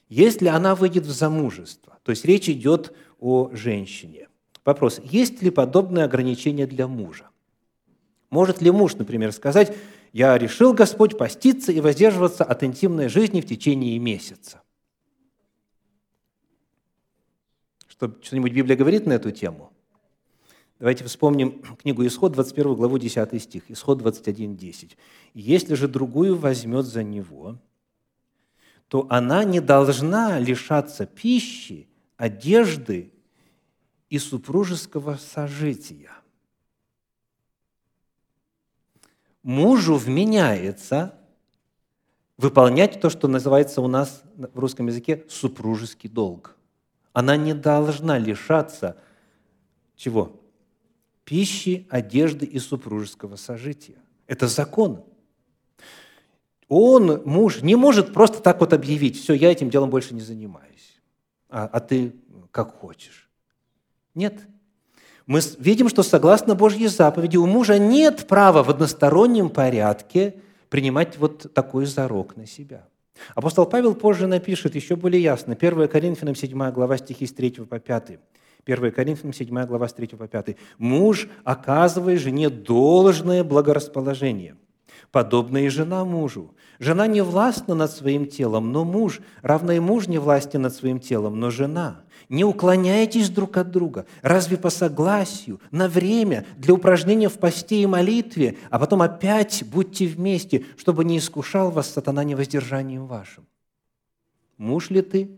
Если 0.09 0.47
она 0.47 0.77
выйдет 0.77 1.05
в 1.05 1.11
замужество, 1.11 1.99
то 2.05 2.11
есть 2.11 2.25
речь 2.25 2.49
идет 2.49 2.93
о 3.19 3.51
женщине. 3.53 4.29
Вопрос, 4.65 5.01
есть 5.03 5.43
ли 5.43 5.51
подобное 5.51 6.05
ограничение 6.05 6.67
для 6.67 6.87
мужа? 6.87 7.32
Может 8.33 8.63
ли 8.63 8.71
муж, 8.71 8.95
например, 8.95 9.31
сказать, 9.31 9.77
я 10.15 10.39
решил, 10.39 10.73
Господь, 10.73 11.19
поститься 11.19 11.71
и 11.71 11.83
воздерживаться 11.83 12.45
от 12.45 12.65
интимной 12.65 13.09
жизни 13.09 13.43
в 13.43 13.47
течение 13.47 13.99
месяца? 13.99 14.63
Что, 17.87 18.11
что-нибудь 18.23 18.55
Библия 18.55 18.75
говорит 18.75 19.05
на 19.05 19.13
эту 19.13 19.33
тему? 19.33 19.71
Давайте 20.79 21.05
вспомним 21.05 21.61
книгу 21.77 22.07
Исход, 22.07 22.33
21 22.33 22.75
главу, 22.75 22.97
10 22.97 23.43
стих. 23.43 23.71
Исход 23.71 23.99
21, 23.99 24.57
10. 24.57 24.97
«Если 25.35 25.75
же 25.75 25.87
другую 25.87 26.35
возьмет 26.35 26.87
за 26.87 27.03
него, 27.03 27.59
то 28.89 29.07
она 29.11 29.45
не 29.45 29.61
должна 29.61 30.39
лишаться 30.39 31.05
пищи, 31.05 31.87
одежды 32.17 33.13
и 34.09 34.19
супружеского 34.19 35.19
сожития». 35.19 36.22
Мужу 39.43 39.97
вменяется 39.97 41.15
выполнять 42.37 43.01
то, 43.01 43.11
что 43.11 43.29
называется 43.29 43.81
у 43.81 43.89
нас 43.89 44.23
в 44.37 44.59
русском 44.59 44.87
языке 44.87 45.25
супружеский 45.29 46.09
долг. 46.09 46.57
Она 47.13 47.37
не 47.37 47.55
должна 47.55 48.19
лишаться 48.19 48.97
чего? 49.97 50.41
Пищи, 51.25 51.87
одежды 51.91 52.47
и 52.47 52.59
супружеского 52.59 53.37
сожития. 53.37 53.99
Это 54.27 54.49
закон. 54.49 55.05
Он, 56.69 57.23
муж, 57.25 57.63
не 57.63 57.77
может 57.77 58.13
просто 58.13 58.41
так 58.41 58.61
вот 58.61 58.73
объявить, 58.73 59.21
все, 59.21 59.35
я 59.35 59.53
этим 59.53 59.71
делом 59.71 59.91
больше 59.91 60.15
не 60.15 60.23
занимаюсь, 60.23 61.01
а, 61.49 61.67
а 61.67 61.81
ты 61.81 62.15
как 62.51 62.75
хочешь. 62.75 63.31
Нет. 64.15 64.41
Мы 65.27 65.41
видим, 65.59 65.89
что 65.89 66.03
согласно 66.03 66.55
Божьей 66.55 66.89
заповеди 66.89 67.37
у 67.37 67.47
мужа 67.47 67.79
нет 67.79 68.27
права 68.27 68.63
в 68.63 68.71
одностороннем 68.71 69.51
порядке 69.51 70.37
принимать 70.69 71.19
вот 71.19 71.53
такой 71.55 71.87
зарок 71.87 72.37
на 72.37 72.47
себя. 72.47 72.87
Апостол 73.35 73.67
Павел 73.67 73.95
позже 73.95 74.27
напишет 74.27 74.75
еще 74.75 74.97
более 74.97 75.23
ясно. 75.23 75.57
1 75.59 75.89
Коринфянам 75.89 76.35
7 76.35 76.71
глава 76.73 76.97
стихи 76.97 77.27
с 77.27 77.33
3 77.33 77.51
по 77.69 77.79
5. 77.79 78.19
1 78.65 78.93
Коринфянам 78.93 79.33
7 79.33 79.67
глава 79.67 79.89
с 79.89 79.93
3 79.93 80.09
по 80.09 80.27
5. 80.27 80.57
«Муж, 80.79 81.29
оказывая 81.45 82.17
жене 82.17 82.51
должное 82.51 83.45
благорасположение, 83.45 84.57
подобно 85.11 85.59
и 85.59 85.69
жена 85.69 86.05
мужу. 86.05 86.55
Жена 86.79 87.07
не 87.07 87.23
властна 87.23 87.75
над 87.75 87.93
своим 87.93 88.27
телом, 88.27 88.73
но 88.73 88.85
муж, 88.85 89.21
равно 89.43 89.73
и 89.73 89.79
муж 89.79 90.09
не 90.09 90.19
властен 90.19 90.63
над 90.63 90.75
своим 90.75 90.99
телом, 90.99 91.39
но 91.39 91.51
жена. 91.51 92.03
Не 92.29 92.45
уклоняйтесь 92.45 93.29
друг 93.29 93.57
от 93.57 93.71
друга. 93.71 94.07
Разве 94.23 94.57
по 94.57 94.71
согласию, 94.71 95.61
на 95.71 95.89
время, 95.89 96.47
для 96.57 96.75
упражнения 96.75 97.29
в 97.29 97.39
посте 97.39 97.83
и 97.83 97.87
молитве, 97.87 98.57
а 98.71 98.79
потом 98.79 99.03
опять 99.03 99.65
будьте 99.67 100.07
вместе, 100.07 100.65
чтобы 100.77 101.05
не 101.05 101.19
искушал 101.19 101.71
вас 101.71 101.91
сатана 101.91 102.25
невоздержанием 102.25 103.07
вашим? 103.07 103.47
Муж 104.57 104.91
ли 104.91 105.03
ты? 105.03 105.31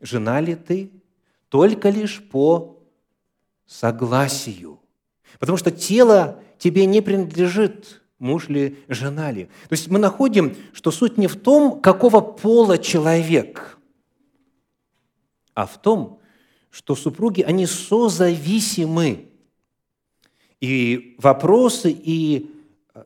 Жена 0.00 0.40
ли 0.40 0.54
ты? 0.54 0.90
Только 1.48 1.90
лишь 1.90 2.22
по 2.22 2.78
согласию. 3.66 4.80
Потому 5.38 5.58
что 5.58 5.70
тело 5.70 6.40
тебе 6.58 6.86
не 6.86 7.00
принадлежит, 7.00 8.02
муж 8.18 8.48
ли, 8.48 8.78
жена 8.88 9.30
ли. 9.30 9.44
То 9.68 9.72
есть 9.72 9.88
мы 9.88 9.98
находим, 9.98 10.56
что 10.72 10.90
суть 10.90 11.18
не 11.18 11.26
в 11.26 11.36
том, 11.36 11.80
какого 11.80 12.20
пола 12.20 12.78
человек, 12.78 13.78
а 15.54 15.66
в 15.66 15.80
том, 15.80 16.17
что 16.70 16.94
супруги, 16.94 17.42
они 17.42 17.66
созависимы. 17.66 19.28
И 20.60 21.16
вопросы 21.18 21.90
и 21.90 22.50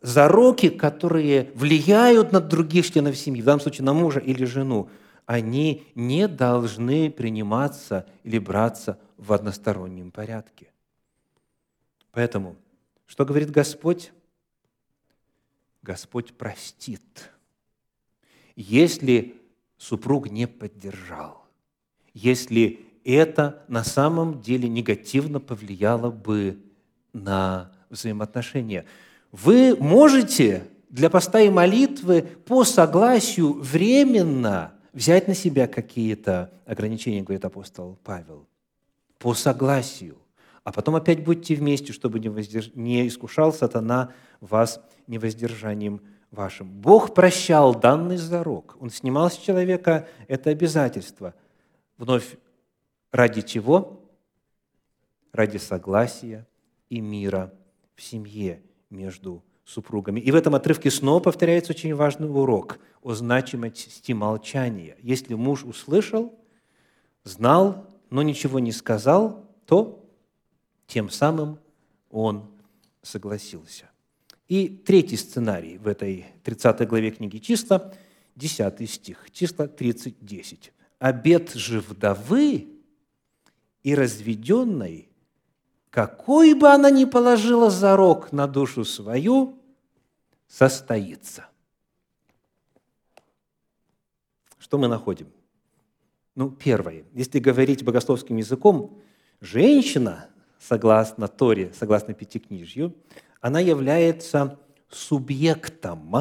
зароки, 0.01 0.69
которые 0.69 1.51
влияют 1.55 2.33
на 2.33 2.41
других 2.41 2.91
членов 2.91 3.17
семьи, 3.17 3.43
в 3.43 3.45
данном 3.45 3.61
случае 3.61 3.85
на 3.85 3.93
мужа 3.93 4.21
или 4.21 4.45
жену, 4.45 4.89
они 5.27 5.85
не 5.95 6.29
должны 6.29 7.11
приниматься 7.11 8.07
или 8.25 8.39
браться 8.39 8.99
в 9.17 9.33
одностороннем 9.33 10.11
порядке. 10.11 10.71
Поэтому, 12.11 12.57
что 13.07 13.25
говорит 13.25 13.51
Господь? 13.51 14.13
Господь 15.83 16.33
простит, 16.35 17.31
если 18.55 19.35
супруг 19.79 20.31
не 20.31 20.47
поддержал, 20.47 21.45
если 22.15 22.87
это 23.05 23.63
на 23.69 23.85
самом 23.85 24.41
деле 24.41 24.69
негативно 24.69 25.41
повлияло 25.41 26.11
бы 26.11 26.59
на 27.13 27.73
взаимоотношения. 27.91 28.85
Вы 29.31 29.77
можете 29.77 30.65
для 30.89 31.11
поста 31.11 31.41
и 31.41 31.51
молитвы 31.51 32.23
по 32.23 32.65
согласию 32.65 33.55
временно 33.55 34.75
взять 34.93 35.27
на 35.29 35.35
себя 35.35 35.67
какие-то 35.67 36.53
ограничения, 36.67 37.23
говорит 37.23 37.45
апостол 37.45 37.99
Павел. 38.05 38.47
По 39.19 39.35
согласию. 39.35 40.19
А 40.65 40.73
потом 40.73 40.97
опять 40.97 41.25
будьте 41.25 41.55
вместе, 41.55 41.93
чтобы 41.93 42.21
не, 42.21 42.29
воздерж... 42.29 42.71
не 42.75 43.09
искушал 43.09 43.53
сатана 43.53 44.13
вас 44.41 44.81
невоздержанием 45.07 46.03
вашим. 46.31 46.71
Бог 46.71 47.15
прощал 47.15 47.75
данный 47.75 48.17
зарок. 48.17 48.77
Он 48.81 48.91
снимал 48.91 49.31
с 49.31 49.37
человека 49.37 50.09
это 50.29 50.51
обязательство. 50.51 51.35
Вновь 51.99 52.37
Ради 53.13 53.43
чего? 53.43 54.11
Ради 55.33 55.59
согласия 55.59 56.49
и 56.89 57.01
мира 57.01 57.53
в 57.95 58.03
семье 58.03 58.63
между 58.91 59.45
супругами. 59.65 60.19
И 60.19 60.31
в 60.31 60.35
этом 60.35 60.55
отрывке 60.55 60.91
снова 60.91 61.21
повторяется 61.21 61.73
очень 61.73 61.95
важный 61.95 62.29
урок 62.29 62.79
о 63.03 63.13
значимости 63.15 64.13
молчания. 64.13 64.97
Если 65.03 65.35
муж 65.35 65.63
услышал, 65.65 66.35
знал, 67.23 67.87
но 68.11 68.23
ничего 68.23 68.59
не 68.59 68.73
сказал, 68.73 69.47
то 69.67 70.05
тем 70.87 71.11
самым 71.11 71.59
он 72.11 72.51
согласился. 73.03 73.91
И 74.49 74.69
третий 74.69 75.17
сценарий 75.17 75.79
в 75.79 75.87
этой 75.87 76.27
30 76.45 76.89
главе 76.89 77.11
книги 77.11 77.39
«Числа», 77.39 77.93
10 78.37 78.91
стих, 78.91 79.31
числа 79.31 79.69
30, 79.69 80.17
10. 80.21 80.73
«Обед 80.99 81.53
же 81.53 81.81
вдовы 81.81 82.72
и 83.83 83.95
разведенной, 83.95 85.09
какой 85.91 86.55
бы 86.55 86.69
она 86.69 86.91
ни 86.91 87.05
положила 87.05 87.71
зарок 87.71 88.33
на 88.33 88.47
душу 88.47 88.85
свою, 88.85 89.59
состоится. 90.47 91.47
Что 94.59 94.79
мы 94.79 94.89
находим? 94.89 95.29
Ну, 96.35 96.51
первое. 96.51 97.05
Если 97.13 97.41
говорить 97.41 97.85
богословским 97.85 98.37
языком, 98.37 98.99
женщина, 99.41 100.31
согласно 100.59 101.29
Торе, 101.29 101.73
согласно 101.75 102.15
Пятикнижью, 102.15 102.95
она 103.41 103.61
является 103.61 104.59
субъектом 104.89 106.15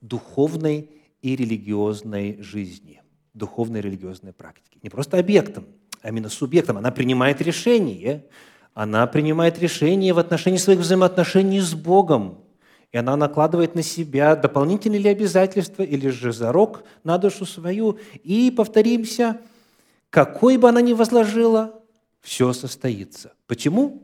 духовной 0.00 0.90
и 1.22 1.34
религиозной 1.34 2.40
жизни, 2.42 3.02
духовной 3.34 3.80
и 3.80 3.82
религиозной 3.82 4.32
практики. 4.32 4.78
Не 4.82 4.90
просто 4.90 5.18
объектом– 5.18 5.66
а 6.02 6.08
именно 6.08 6.28
субъектом. 6.28 6.78
Она 6.78 6.90
принимает 6.90 7.40
решение. 7.40 8.26
Она 8.74 9.06
принимает 9.06 9.58
решение 9.58 10.12
в 10.12 10.18
отношении 10.18 10.58
своих 10.58 10.80
взаимоотношений 10.80 11.60
с 11.60 11.74
Богом. 11.74 12.44
И 12.92 12.96
она 12.96 13.16
накладывает 13.16 13.74
на 13.74 13.82
себя 13.82 14.34
дополнительные 14.34 15.00
ли 15.00 15.08
обязательства 15.10 15.82
или 15.82 16.08
же 16.08 16.32
зарок 16.32 16.82
на 17.04 17.18
душу 17.18 17.46
свою. 17.46 17.98
И, 18.24 18.50
повторимся, 18.50 19.40
какой 20.08 20.56
бы 20.56 20.68
она 20.68 20.80
ни 20.80 20.92
возложила, 20.92 21.80
все 22.20 22.52
состоится. 22.52 23.32
Почему? 23.46 24.02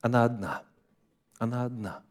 Она 0.00 0.24
одна. 0.24 0.62
Она 1.38 1.64
одна. 1.64 2.02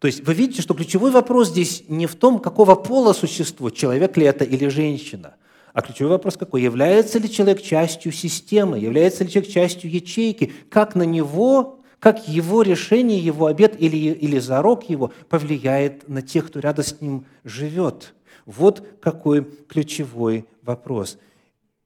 То 0.00 0.06
есть 0.06 0.26
вы 0.26 0.34
видите, 0.34 0.60
что 0.60 0.74
ключевой 0.74 1.10
вопрос 1.10 1.48
здесь 1.48 1.84
не 1.88 2.06
в 2.06 2.14
том, 2.14 2.38
какого 2.38 2.74
пола 2.74 3.12
существо, 3.12 3.70
человек 3.70 4.16
ли 4.16 4.26
это 4.26 4.44
или 4.44 4.68
женщина, 4.68 5.36
а 5.74 5.82
ключевой 5.82 6.12
вопрос 6.12 6.36
какой? 6.36 6.62
Является 6.62 7.18
ли 7.18 7.28
человек 7.28 7.60
частью 7.60 8.12
системы? 8.12 8.78
Является 8.78 9.24
ли 9.24 9.30
человек 9.30 9.50
частью 9.50 9.90
ячейки? 9.90 10.52
Как 10.70 10.94
на 10.94 11.02
него, 11.02 11.80
как 11.98 12.28
его 12.28 12.62
решение, 12.62 13.18
его 13.18 13.46
обед 13.46 13.74
или, 13.80 13.96
или 13.96 14.38
зарок 14.38 14.88
его 14.88 15.10
повлияет 15.28 16.08
на 16.08 16.22
тех, 16.22 16.46
кто 16.46 16.60
рядом 16.60 16.84
с 16.84 17.00
ним 17.00 17.26
живет? 17.42 18.14
Вот 18.46 18.86
какой 19.00 19.42
ключевой 19.42 20.46
вопрос. 20.62 21.18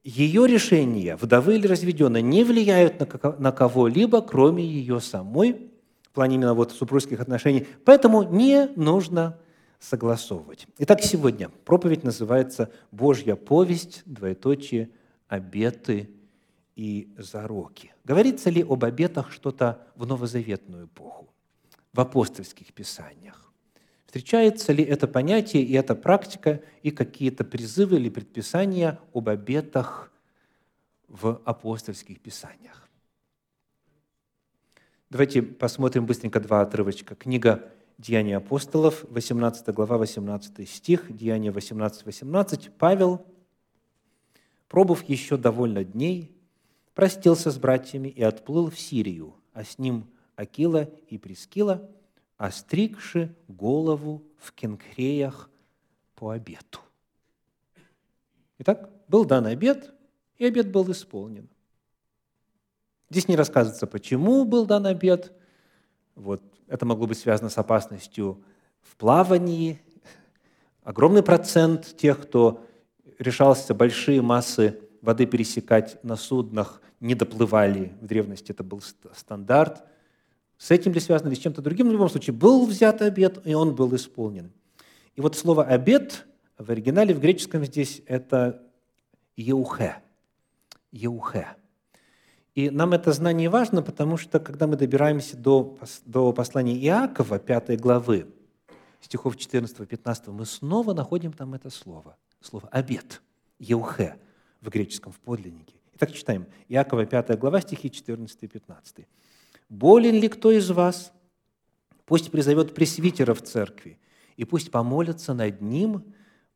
Ее 0.03 0.45
решения, 0.45 1.15
вдовы 1.15 1.55
или 1.55 1.65
разведенные, 1.65 2.21
не 2.21 2.43
влияют 2.43 2.99
на 3.39 3.51
кого-либо, 3.51 4.21
кроме 4.21 4.63
ее 4.63 5.01
самой, 5.01 5.71
в 6.03 6.09
плане 6.13 6.35
именно 6.35 6.53
вот 6.53 6.73
супружеских 6.73 7.21
отношений. 7.21 7.65
Поэтому 7.85 8.21
не 8.21 8.67
нужно 8.75 9.39
согласовывать. 9.79 10.67
Итак, 10.77 11.01
сегодня 11.01 11.49
проповедь 11.49 12.03
называется 12.03 12.71
«Божья 12.91 13.35
повесть, 13.35 14.03
двоеточие, 14.05 14.89
обеты 15.27 16.09
и 16.75 17.13
зароки». 17.17 17.93
Говорится 18.03 18.49
ли 18.49 18.61
об 18.61 18.83
обетах 18.83 19.31
что-то 19.31 19.87
в 19.95 20.05
новозаветную 20.05 20.85
эпоху, 20.85 21.33
в 21.93 21.99
апостольских 22.01 22.73
писаниях? 22.73 23.51
Встречается 24.05 24.73
ли 24.73 24.83
это 24.83 25.07
понятие 25.07 25.63
и 25.63 25.73
эта 25.73 25.95
практика, 25.95 26.61
и 26.81 26.91
какие-то 26.91 27.43
призывы 27.43 27.97
или 27.97 28.09
предписания 28.09 28.99
об 29.13 29.29
обетах 29.29 30.11
в 31.07 31.41
апостольских 31.45 32.19
писаниях? 32.19 32.89
Давайте 35.09 35.41
посмотрим 35.41 36.05
быстренько 36.05 36.39
два 36.39 36.61
отрывочка. 36.61 37.15
Книга 37.15 37.71
Деяния 37.99 38.37
апостолов, 38.37 39.05
18 39.09 39.67
глава, 39.75 39.99
18 39.99 40.67
стих, 40.67 41.15
Деяния 41.15 41.51
18, 41.51 42.07
18. 42.07 42.71
Павел, 42.79 43.23
пробыв 44.67 45.03
еще 45.03 45.37
довольно 45.37 45.83
дней, 45.83 46.35
простился 46.95 47.51
с 47.51 47.59
братьями 47.59 48.07
и 48.07 48.23
отплыл 48.23 48.71
в 48.71 48.79
Сирию, 48.79 49.35
а 49.53 49.63
с 49.63 49.77
ним 49.77 50.07
Акила 50.35 50.89
и 51.09 51.19
Прескила– 51.19 51.87
остригши 52.39 53.35
голову 53.49 54.23
в 54.37 54.53
кенкреях 54.53 55.49
по 56.15 56.31
обету. 56.31 56.79
Итак, 58.59 58.89
был 59.09 59.25
дан 59.25 59.45
обет, 59.45 59.93
и 60.37 60.45
обет 60.45 60.71
был 60.71 60.89
исполнен. 60.89 61.49
Здесь 63.09 63.27
не 63.27 63.35
рассказывается, 63.35 63.87
почему 63.87 64.45
был 64.45 64.65
дан 64.65 64.85
обет. 64.85 65.33
Вот, 66.15 66.41
это 66.69 66.85
могло 66.85 67.07
быть 67.07 67.17
связано 67.17 67.49
с 67.49 67.57
опасностью 67.57 68.43
в 68.81 68.95
плавании. 68.95 69.81
Огромный 70.83 71.23
процент 71.23 71.97
тех, 71.97 72.21
кто 72.21 72.65
решался 73.17 73.73
большие 73.73 74.21
массы 74.21 74.79
воды 75.01 75.25
пересекать 75.25 76.03
на 76.03 76.15
суднах, 76.15 76.81
не 76.99 77.15
доплывали. 77.15 77.93
В 78.01 78.05
древности 78.05 78.51
это 78.51 78.63
был 78.63 78.81
стандарт– 79.13 79.83
с 80.59 80.71
этим 80.71 80.91
ли 80.91 80.99
связано, 80.99 81.29
или 81.29 81.35
с 81.35 81.39
чем-то 81.39 81.61
другим, 81.61 81.87
в 81.87 81.93
любом 81.93 82.09
случае, 82.09 82.35
был 82.35 82.65
взят 82.65 83.01
обед, 83.01 83.39
и 83.45 83.53
он 83.53 83.73
был 83.73 83.95
исполнен. 83.95 84.51
И 85.15 85.21
вот 85.21 85.37
слово 85.37 85.63
«обед» 85.63 86.27
в 86.57 86.69
оригинале, 86.69 87.15
в 87.15 87.21
греческом 87.21 87.63
здесь 87.63 88.01
это 88.05 88.61
«еухе». 89.37 89.95
«Еухе». 90.91 91.47
И 92.55 92.69
нам 92.69 92.93
это 92.93 93.11
знание 93.13 93.49
важно, 93.49 93.81
потому 93.81 94.17
что, 94.17 94.39
когда 94.39 94.67
мы 94.67 94.75
добираемся 94.75 95.37
до, 95.37 95.77
до 96.05 96.33
послания 96.33 96.77
Иакова, 96.77 97.39
5 97.39 97.79
главы, 97.79 98.27
стихов 99.01 99.35
14-15, 99.35 100.31
мы 100.31 100.45
снова 100.45 100.93
находим 100.93 101.31
там 101.31 101.53
это 101.53 101.69
слово. 101.69 102.17
Слово 102.41 102.67
«обед», 102.69 103.21
«еухе» 103.59 104.15
в 104.61 104.69
греческом, 104.69 105.11
в 105.11 105.19
подлиннике. 105.19 105.75
Итак, 105.95 106.11
читаем. 106.11 106.47
Иакова, 106.67 107.05
5 107.05 107.37
глава, 107.37 107.61
стихи 107.61 107.91
14 107.91 108.43
и 108.43 108.47
15. 108.47 109.07
Болен 109.69 110.15
ли 110.15 110.27
кто 110.27 110.51
из 110.51 110.69
вас? 110.71 111.11
Пусть 112.05 112.31
призовет 112.31 112.73
пресвитера 112.73 113.33
в 113.33 113.43
церкви, 113.43 113.99
и 114.35 114.43
пусть 114.43 114.71
помолятся 114.71 115.33
над 115.33 115.61
ним, 115.61 116.03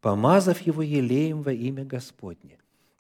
помазав 0.02 0.62
его 0.62 0.82
елеем 0.82 1.44
во 1.44 1.54
имя 1.54 1.86
Господне. 1.86 2.58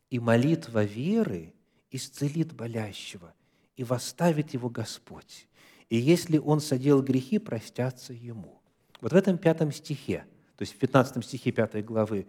И 0.10 0.20
молитва 0.20 0.84
веры 0.84 1.54
исцелит 1.94 2.54
болящего, 2.54 3.34
и 3.76 3.84
восставит 3.84 4.54
его 4.54 4.70
Господь. 4.70 5.48
И 5.90 5.98
если 5.98 6.38
он 6.38 6.60
содел 6.60 7.02
грехи, 7.02 7.40
простятся 7.40 8.14
ему. 8.14 8.62
Вот 9.00 9.14
в 9.14 9.16
этом 9.16 9.38
пятом 9.38 9.72
стихе, 9.72 10.26
то 10.58 10.64
есть 10.64 10.74
в 10.74 10.78
пятнадцатом 10.78 11.24
стихе 11.24 11.52
пятой 11.52 11.82
главы, 11.82 12.28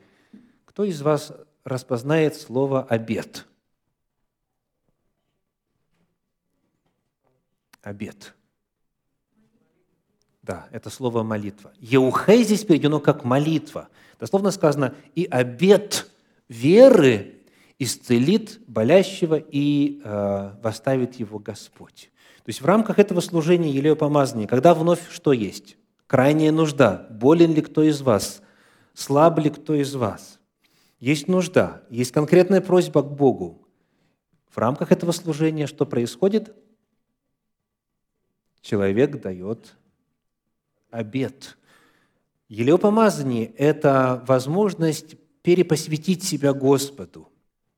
кто 0.65 0.85
из 0.85 1.03
вас 1.03 1.33
распознает 1.65 2.37
слово 2.37 2.83
«обед»? 2.85 3.47
обед. 7.85 8.35
Да, 10.43 10.69
это 10.73 10.91
слово 10.91 11.23
молитва. 11.23 11.73
Еухей 11.79 12.45
здесь 12.45 12.65
переведено 12.65 13.01
как 13.01 13.25
молитва. 13.25 13.89
Дословно 14.19 14.51
сказано, 14.51 14.95
и 15.15 15.25
обед 15.25 16.11
веры 16.49 17.34
исцелит 17.79 18.61
болящего 18.67 19.37
и 19.37 20.01
э, 20.05 20.53
восставит 20.63 21.17
его 21.17 21.39
Господь. 21.39 22.11
То 22.45 22.49
есть 22.49 22.61
в 22.61 22.67
рамках 22.67 22.99
этого 22.99 23.21
служения 23.21 23.71
елею 23.71 23.97
помазания, 23.97 24.47
когда 24.47 24.75
вновь 24.75 25.11
что 25.11 25.33
есть? 25.33 25.77
Крайняя 26.07 26.53
нужда. 26.53 27.07
Болен 27.11 27.55
ли 27.55 27.63
кто 27.63 27.83
из 27.83 28.03
вас? 28.03 28.43
Слаб 28.93 29.39
ли 29.39 29.51
кто 29.51 29.75
из 29.75 29.95
вас? 29.95 30.39
Есть 31.01 31.29
нужда, 31.29 31.83
есть 31.91 32.13
конкретная 32.13 32.61
просьба 32.61 33.03
к 33.03 33.15
Богу. 33.15 33.67
В 34.49 34.59
рамках 34.59 34.93
этого 34.93 35.13
служения 35.13 35.67
что 35.67 35.85
происходит? 35.85 36.55
человек 38.65 39.21
дает 39.21 39.77
обед. 40.91 41.57
Елеопомазание– 42.49 43.47
это 43.57 44.25
возможность 44.27 45.17
перепосвятить 45.43 46.25
себя 46.25 46.53
Господу 46.53 47.31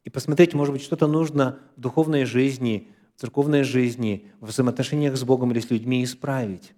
и 0.06 0.10
посмотреть, 0.10 0.54
может 0.54 0.72
быть, 0.72 0.82
что-то 0.82 1.08
нужно 1.08 1.58
в 1.76 1.80
духовной 1.80 2.26
жизни, 2.26 2.92
в 3.16 3.20
церковной 3.20 3.64
жизни, 3.64 4.30
в 4.38 4.46
взаимоотношениях 4.46 5.16
с 5.16 5.24
Богом 5.24 5.50
или 5.50 5.58
с 5.58 5.68
людьми 5.68 6.04
исправить. 6.04 6.74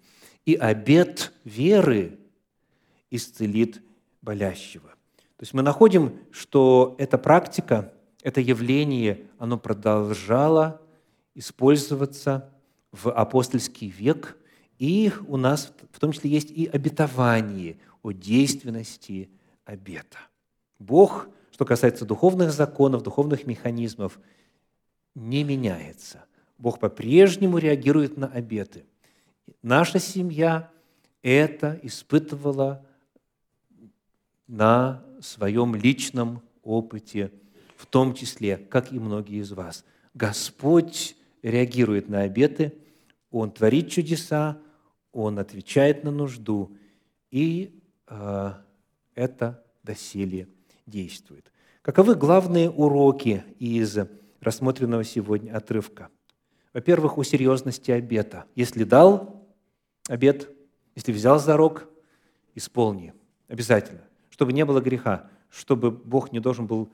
И 0.46 0.54
обед 0.54 1.34
веры 1.44 2.18
исцелит 3.10 3.82
болящего. 4.22 4.88
То 5.36 5.42
есть 5.42 5.52
мы 5.52 5.60
находим, 5.60 6.18
что 6.30 6.96
эта 6.98 7.18
практика, 7.18 7.92
это 8.22 8.40
явление, 8.40 9.26
оно 9.38 9.58
продолжало 9.58 10.80
использоваться 11.34 12.50
в 12.92 13.12
апостольский 13.12 13.90
век, 13.90 14.38
и 14.78 15.12
у 15.26 15.36
нас 15.36 15.70
в 15.92 16.00
том 16.00 16.12
числе 16.12 16.30
есть 16.30 16.50
и 16.50 16.64
обетование 16.64 17.76
о 18.02 18.12
действенности 18.12 19.28
обета. 19.66 20.18
Бог, 20.78 21.28
что 21.58 21.64
касается 21.64 22.04
духовных 22.04 22.52
законов, 22.52 23.02
духовных 23.02 23.44
механизмов, 23.44 24.20
не 25.16 25.42
меняется. 25.42 26.24
Бог 26.56 26.78
по-прежнему 26.78 27.58
реагирует 27.58 28.16
на 28.16 28.28
обеты. 28.28 28.86
Наша 29.60 29.98
семья 29.98 30.70
это 31.20 31.76
испытывала 31.82 32.86
на 34.46 35.02
своем 35.20 35.74
личном 35.74 36.42
опыте, 36.62 37.32
в 37.76 37.86
том 37.86 38.14
числе, 38.14 38.56
как 38.56 38.92
и 38.92 39.00
многие 39.00 39.40
из 39.40 39.50
вас. 39.50 39.84
Господь 40.14 41.16
реагирует 41.42 42.08
на 42.08 42.20
обеты, 42.20 42.72
Он 43.32 43.50
творит 43.50 43.90
чудеса, 43.90 44.60
Он 45.10 45.40
отвечает 45.40 46.04
на 46.04 46.12
нужду, 46.12 46.76
и 47.32 47.82
э, 48.06 48.52
это 49.16 49.64
доселе 49.82 50.46
действует. 50.88 51.52
Каковы 51.82 52.14
главные 52.14 52.70
уроки 52.70 53.44
из 53.58 53.98
рассмотренного 54.40 55.04
сегодня 55.04 55.56
отрывка? 55.56 56.08
Во-первых, 56.72 57.18
у 57.18 57.22
серьезности 57.22 57.90
обета. 57.90 58.44
Если 58.54 58.84
дал 58.84 59.46
обет, 60.08 60.50
если 60.94 61.12
взял 61.12 61.38
зарок, 61.38 61.88
исполни. 62.54 63.14
Обязательно. 63.48 64.02
Чтобы 64.30 64.52
не 64.52 64.64
было 64.64 64.80
греха, 64.80 65.30
чтобы 65.48 65.90
Бог 65.90 66.32
не 66.32 66.40
должен 66.40 66.66
был 66.66 66.92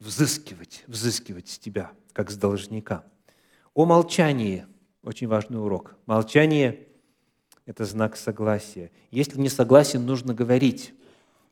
взыскивать, 0.00 0.84
взыскивать 0.86 1.48
с 1.48 1.58
тебя, 1.58 1.92
как 2.12 2.30
с 2.30 2.36
должника– 2.36 3.04
о 3.74 3.84
молчании. 3.86 4.66
Очень 5.02 5.26
важный 5.26 5.60
урок. 5.60 5.96
Молчание– 6.06 6.86
это 7.66 7.84
знак 7.84 8.16
согласия. 8.16 8.90
Если 9.10 9.38
не 9.38 9.48
согласен, 9.48 10.06
нужно 10.06 10.32
говорить. 10.32 10.94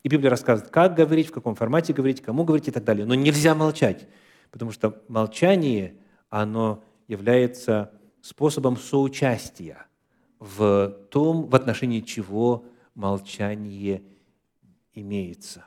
И 0.03 0.09
Библия 0.09 0.29
рассказывает, 0.29 0.71
как 0.71 0.95
говорить, 0.95 1.29
в 1.29 1.31
каком 1.31 1.55
формате 1.55 1.93
говорить, 1.93 2.21
кому 2.21 2.43
говорить 2.43 2.67
и 2.67 2.71
так 2.71 2.83
далее. 2.83 3.05
Но 3.05 3.15
нельзя 3.15 3.55
молчать, 3.55 4.07
потому 4.51 4.71
что 4.71 5.01
молчание, 5.07 5.95
оно 6.29 6.83
является 7.07 7.91
способом 8.21 8.77
соучастия 8.77 9.87
в 10.39 10.89
том, 11.09 11.47
в 11.47 11.55
отношении 11.55 12.01
чего 12.01 12.65
молчание 12.95 14.03
имеется. 14.93 15.65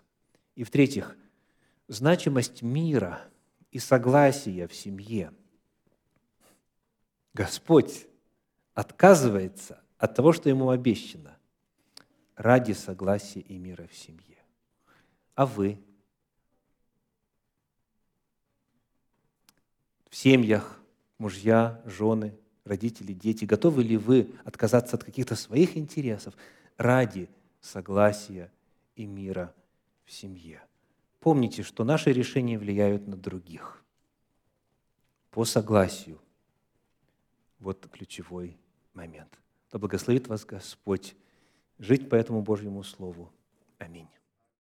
И 0.54 0.64
в-третьих, 0.64 1.16
значимость 1.88 2.62
мира 2.62 3.20
и 3.70 3.78
согласия 3.78 4.68
в 4.68 4.74
семье. 4.74 5.32
Господь 7.32 8.06
отказывается 8.74 9.82
от 9.98 10.14
того, 10.14 10.32
что 10.32 10.48
ему 10.50 10.70
обещано, 10.70 11.35
ради 12.36 12.72
согласия 12.72 13.40
и 13.40 13.58
мира 13.58 13.86
в 13.86 13.94
семье. 13.94 14.36
А 15.34 15.46
вы? 15.46 15.78
В 20.08 20.16
семьях, 20.16 20.80
мужья, 21.18 21.82
жены, 21.84 22.38
родители, 22.64 23.12
дети, 23.12 23.44
готовы 23.44 23.82
ли 23.82 23.96
вы 23.96 24.34
отказаться 24.44 24.96
от 24.96 25.04
каких-то 25.04 25.34
своих 25.34 25.76
интересов 25.76 26.34
ради 26.76 27.28
согласия 27.60 28.52
и 28.94 29.06
мира 29.06 29.54
в 30.04 30.12
семье? 30.12 30.62
Помните, 31.20 31.62
что 31.62 31.84
наши 31.84 32.12
решения 32.12 32.58
влияют 32.58 33.06
на 33.08 33.16
других 33.16 33.82
по 35.30 35.44
согласию. 35.44 36.20
Вот 37.58 37.86
ключевой 37.90 38.56
момент. 38.94 39.38
Да 39.72 39.78
благословит 39.78 40.28
вас 40.28 40.44
Господь 40.44 41.16
жить 41.78 42.08
по 42.08 42.14
этому 42.14 42.42
Божьему 42.42 42.82
Слову. 42.82 43.30
Аминь. 43.78 44.08